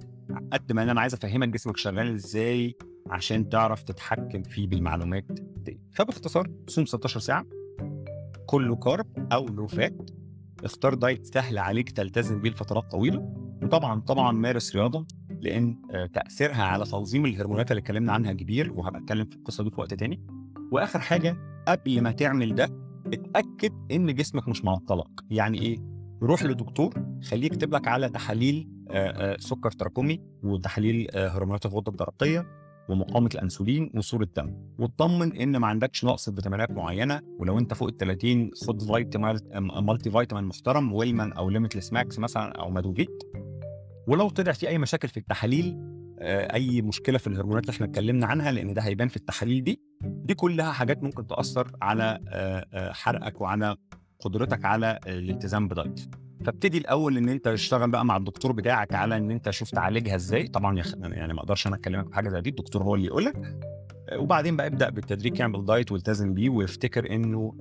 قد 0.53 0.73
ما 0.73 0.83
أنا 0.83 1.01
عايز 1.01 1.15
أفهمك 1.15 1.49
جسمك 1.49 1.77
شغال 1.77 2.15
إزاي 2.15 2.77
عشان 3.11 3.49
تعرف 3.49 3.83
تتحكم 3.83 4.43
فيه 4.43 4.67
بالمعلومات 4.67 5.27
دي. 5.57 5.81
فباختصار 5.95 6.51
صوم 6.69 6.87
16 6.87 7.21
ساعة. 7.21 7.47
low 8.47 8.77
carb 8.77 9.07
أو 9.33 9.47
low 9.47 9.67
fat 9.67 10.11
اختار 10.65 10.95
diet 10.95 11.27
سهل 11.27 11.59
عليك 11.59 11.91
تلتزم 11.91 12.41
بيه 12.41 12.51
لفترات 12.51 12.91
طويلة. 12.91 13.35
وطبعا 13.63 14.01
طبعا 14.01 14.33
مارس 14.33 14.77
رياضة 14.77 15.07
لأن 15.41 15.77
آه، 15.91 16.07
تأثيرها 16.07 16.63
على 16.63 16.85
تنظيم 16.85 17.27
الهرمونات 17.27 17.71
اللي 17.71 17.81
اتكلمنا 17.81 18.13
عنها 18.13 18.33
كبير 18.33 18.73
وهبقى 18.73 19.01
أتكلم 19.01 19.25
في 19.25 19.37
القصة 19.37 19.65
دي 19.65 19.71
في 19.71 19.81
وقت 19.81 19.95
تاني. 19.95 20.27
وآخر 20.73 20.99
حاجة 20.99 21.37
قبل 21.69 22.01
ما 22.01 22.11
تعمل 22.13 22.55
ده 22.55 22.69
اتأكد 23.07 23.73
إن 23.93 24.15
جسمك 24.15 24.49
مش 24.49 24.65
معطلك. 24.65 25.11
يعني 25.31 25.63
إيه؟ 25.63 25.79
روح 26.23 26.43
لدكتور 26.43 26.95
خليه 27.23 27.47
يكتب 27.47 27.75
لك 27.75 27.89
على 27.89 28.09
تحاليل 28.09 28.69
آه، 28.91 29.33
آه، 29.33 29.37
سكر 29.39 29.71
تراكمي 29.71 30.21
وتحاليل 30.43 31.09
هرمونات 31.15 31.67
الغدة 31.67 31.93
الدرقية. 31.93 32.62
ومقاومة 32.89 33.31
الأنسولين 33.35 33.91
وصوره 33.95 34.29
دم 34.37 34.55
واطمن 34.79 35.37
إن 35.37 35.57
ما 35.57 35.67
عندكش 35.67 36.05
نقص 36.05 36.31
في 36.31 36.37
فيتامينات 36.37 36.71
معينة 36.71 37.21
ولو 37.39 37.59
أنت 37.59 37.75
فوق 37.75 37.89
ال 37.89 37.97
30 37.97 38.51
خد 38.67 38.83
فيتامين 38.83 39.39
multivitamin 39.61 40.45
محترم 40.45 40.93
Wellman 40.93 41.33
أو 41.33 41.51
Limitless 41.51 41.93
Max 41.93 42.19
مثلا 42.19 42.53
أو 42.53 42.71
مادوفيت. 42.71 43.23
ولو 44.07 44.29
طلع 44.29 44.53
في 44.53 44.69
أي 44.69 44.79
مشاكل 44.79 45.09
في 45.09 45.17
التحاليل 45.17 45.79
آه، 46.19 46.55
أي 46.55 46.83
مشكلة 46.83 47.19
في 47.19 47.27
الهرمونات 47.27 47.65
اللي 47.65 47.75
إحنا 47.75 47.87
اتكلمنا 47.87 48.27
عنها 48.27 48.53
لأن 48.53 48.75
ده 48.75 48.83
هيبان 48.83 49.09
في 49.09 49.17
التحاليل 49.17 49.65
دي 49.65 49.81
دي 50.03 50.35
كلها 50.35 50.73
حاجات 50.73 51.03
ممكن 51.03 51.27
تأثر 51.27 51.73
على 51.83 52.19
آه، 52.29 52.67
آه، 52.73 52.93
حرقك 52.93 53.41
وعلى 53.41 53.77
قدرتك 54.21 54.65
على 54.65 54.99
الالتزام 55.07 55.69
بدايت. 55.69 56.01
فابتدي 56.45 56.79
الأول 56.79 57.17
إن 57.17 57.29
أنت 57.29 57.49
تشتغل 57.49 57.91
بقى 57.91 58.05
مع 58.05 58.17
الدكتور 58.17 58.53
بتاعك 58.53 58.95
على 58.95 59.17
إن 59.17 59.31
أنت 59.31 59.51
شوف 59.51 59.71
تعالجها 59.71 60.15
إزاي. 60.15 60.49
طبعا. 60.49 60.83
يعني 61.03 61.35
ما 61.35 61.41
أقدرش 61.41 61.67
أنا 61.67 61.77
أكلمك 61.77 62.09
في 62.09 62.15
حاجة 62.15 62.29
زي 62.29 62.41
دي 62.41 62.51
الدكتور 62.51 62.83
هو 62.83 62.95
اللي 62.95 63.07
يقول 63.07 63.25
لك. 63.25 63.57
وبعدين 64.17 64.57
بقى 64.57 64.67
ابدأ 64.67 64.91
بالتدريج 64.91 65.41
اعمل 65.41 65.65
دايت 65.65 65.93
والتزم 65.93 66.35
بيه 66.35 66.51
وافتكر 66.51 67.11
إنه 67.15 67.55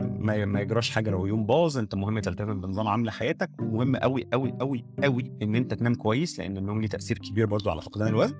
ما 0.00 0.44
ما 0.44 0.60
يجراش 0.60 0.90
حاجة 0.90 1.10
لو 1.10 1.26
يوم 1.26 1.46
باظ 1.46 1.78
أنت 1.78 1.94
مهم 1.94 2.18
تلتزم 2.18 2.60
بنظام 2.60 2.88
عامل 2.88 3.10
حياتك. 3.10 3.50
ومهم 3.60 3.96
قوي 3.96 4.26
قوي 4.32 4.52
قوي 4.60 4.84
قوي 5.02 5.32
إن 5.42 5.54
أنت 5.54 5.74
تنام 5.74 5.94
كويس 5.94 6.38
لأن 6.38 6.56
النوم 6.56 6.80
ليه 6.80 6.88
تأثير 6.88 7.18
كبير 7.18 7.46
برضو 7.46 7.70
على 7.70 7.80
فقدان 7.80 8.08
الوزن. 8.08 8.34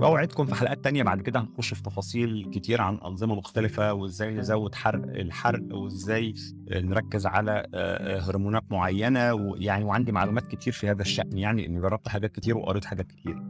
واوعدكم 0.00 0.46
في 0.46 0.54
حلقات 0.54 0.84
تانية 0.84 1.02
بعد 1.02 1.20
كده 1.20 1.40
هنخش 1.40 1.74
في 1.74 1.82
تفاصيل 1.82 2.50
كتير 2.54 2.80
عن 2.80 2.98
أنظمة 3.04 3.34
مختلفة 3.34 3.92
وإزاي 3.92 4.34
نزود 4.34 4.74
حرق 4.74 5.02
الحرق 5.04 5.74
وإزاي 5.74 6.34
آه، 6.70 6.80
نركز 6.80 7.26
على 7.26 7.52
آه، 7.52 7.66
آه، 7.74 8.20
هرمونات 8.20 8.62
معينة 8.70 9.34
ويعني 9.34 9.84
وعندي 9.84 10.12
معلومات 10.12 10.46
كتير 10.46 10.72
في 10.72 10.90
هذا 10.90 11.02
الشأن 11.02 11.38
يعني 11.38 11.66
إني 11.66 11.80
جربت 11.80 12.08
حاجات 12.08 12.32
كتير 12.32 12.56
وقريت 12.58 12.84
حاجات 12.84 13.06
كتير. 13.06 13.42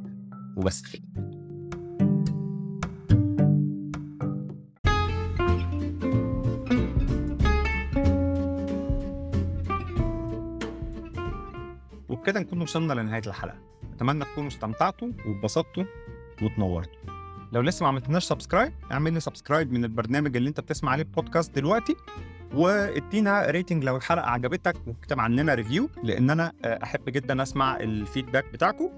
وبس. 0.57 0.83
وبكده 12.09 12.41
نكون 12.41 12.63
وصلنا 12.63 12.93
لنهاية 12.93 13.23
الحلقة. 13.27 13.59
أتمنى 13.97 14.25
تكونوا 14.25 14.49
استمتعتوا 14.49 15.09
واتبسطتوا. 15.27 15.85
وتنورتوا 16.43 16.93
لو 17.53 17.61
لسه 17.61 17.83
ما 17.83 17.89
عملتناش 17.89 18.25
subscribe 18.25 18.73
اعمل 18.93 19.13
لي 19.13 19.21
subscribe 19.21 19.73
من 19.73 19.85
البرنامج 19.85 20.37
اللي 20.37 20.49
انت 20.49 20.61
بتسمع 20.61 20.93
عليه 20.93 21.03
البودكاست 21.03 21.57
دلوقتي 21.57 21.97
وادينا 22.55 23.51
rating 23.51 23.85
لو 23.85 23.97
الحلقة 23.97 24.27
عجبتك 24.27 24.77
واكتب 24.87 25.21
عننا 25.21 25.55
review 25.55 25.89
لأن 26.03 26.31
أنا 26.31 26.53
أحب 26.65 27.05
جدا 27.09 27.43
أسمع 27.43 27.77
ال 27.77 27.85
feedback 27.85 28.53
بتاعكم 28.53 28.91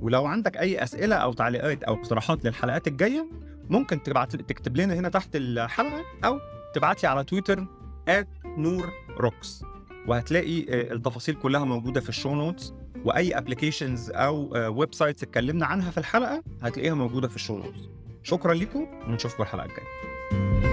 ولو 0.00 0.26
عندك 0.26 0.56
أي 0.56 0.82
أسئلة 0.82 1.16
أو 1.16 1.32
تعليقات 1.32 1.82
أو 1.84 1.94
اقتراحات 1.94 2.44
للحلقات 2.44 2.88
الجاية 2.88 3.26
ممكن 3.70 4.02
تبعت 4.02 4.36
تكتب 4.36 4.76
لنا 4.76 4.94
هنا 4.94 5.08
تحت 5.08 5.36
الحلقة 5.36 6.04
أو 6.24 6.38
تبعت 6.74 7.02
لي 7.02 7.08
على 7.08 7.24
تويتر 7.24 7.66
نور 8.44 8.92
روكس 9.18 9.64
وهتلاقي 10.06 10.64
التفاصيل 10.92 11.34
كلها 11.34 11.64
موجودة 11.64 12.00
في 12.00 12.08
ال 12.08 12.13
show 12.13 12.34
notes. 12.34 12.74
وأي 13.04 13.38
applications 13.38 14.10
أو 14.10 14.50
websites 14.78 15.22
اتكلمنا 15.22 15.66
عنها 15.66 15.90
في 15.90 15.98
الحلقة 15.98 16.42
هتلاقيها 16.62 16.94
موجودة 16.94 17.28
في 17.28 17.36
ال 17.36 17.41
show 17.41 17.62
شكرا 18.22 18.54
لكم 18.54 18.86
ونشوفكم 19.08 19.42
الحلقة 19.42 19.64
الجاية. 19.64 20.69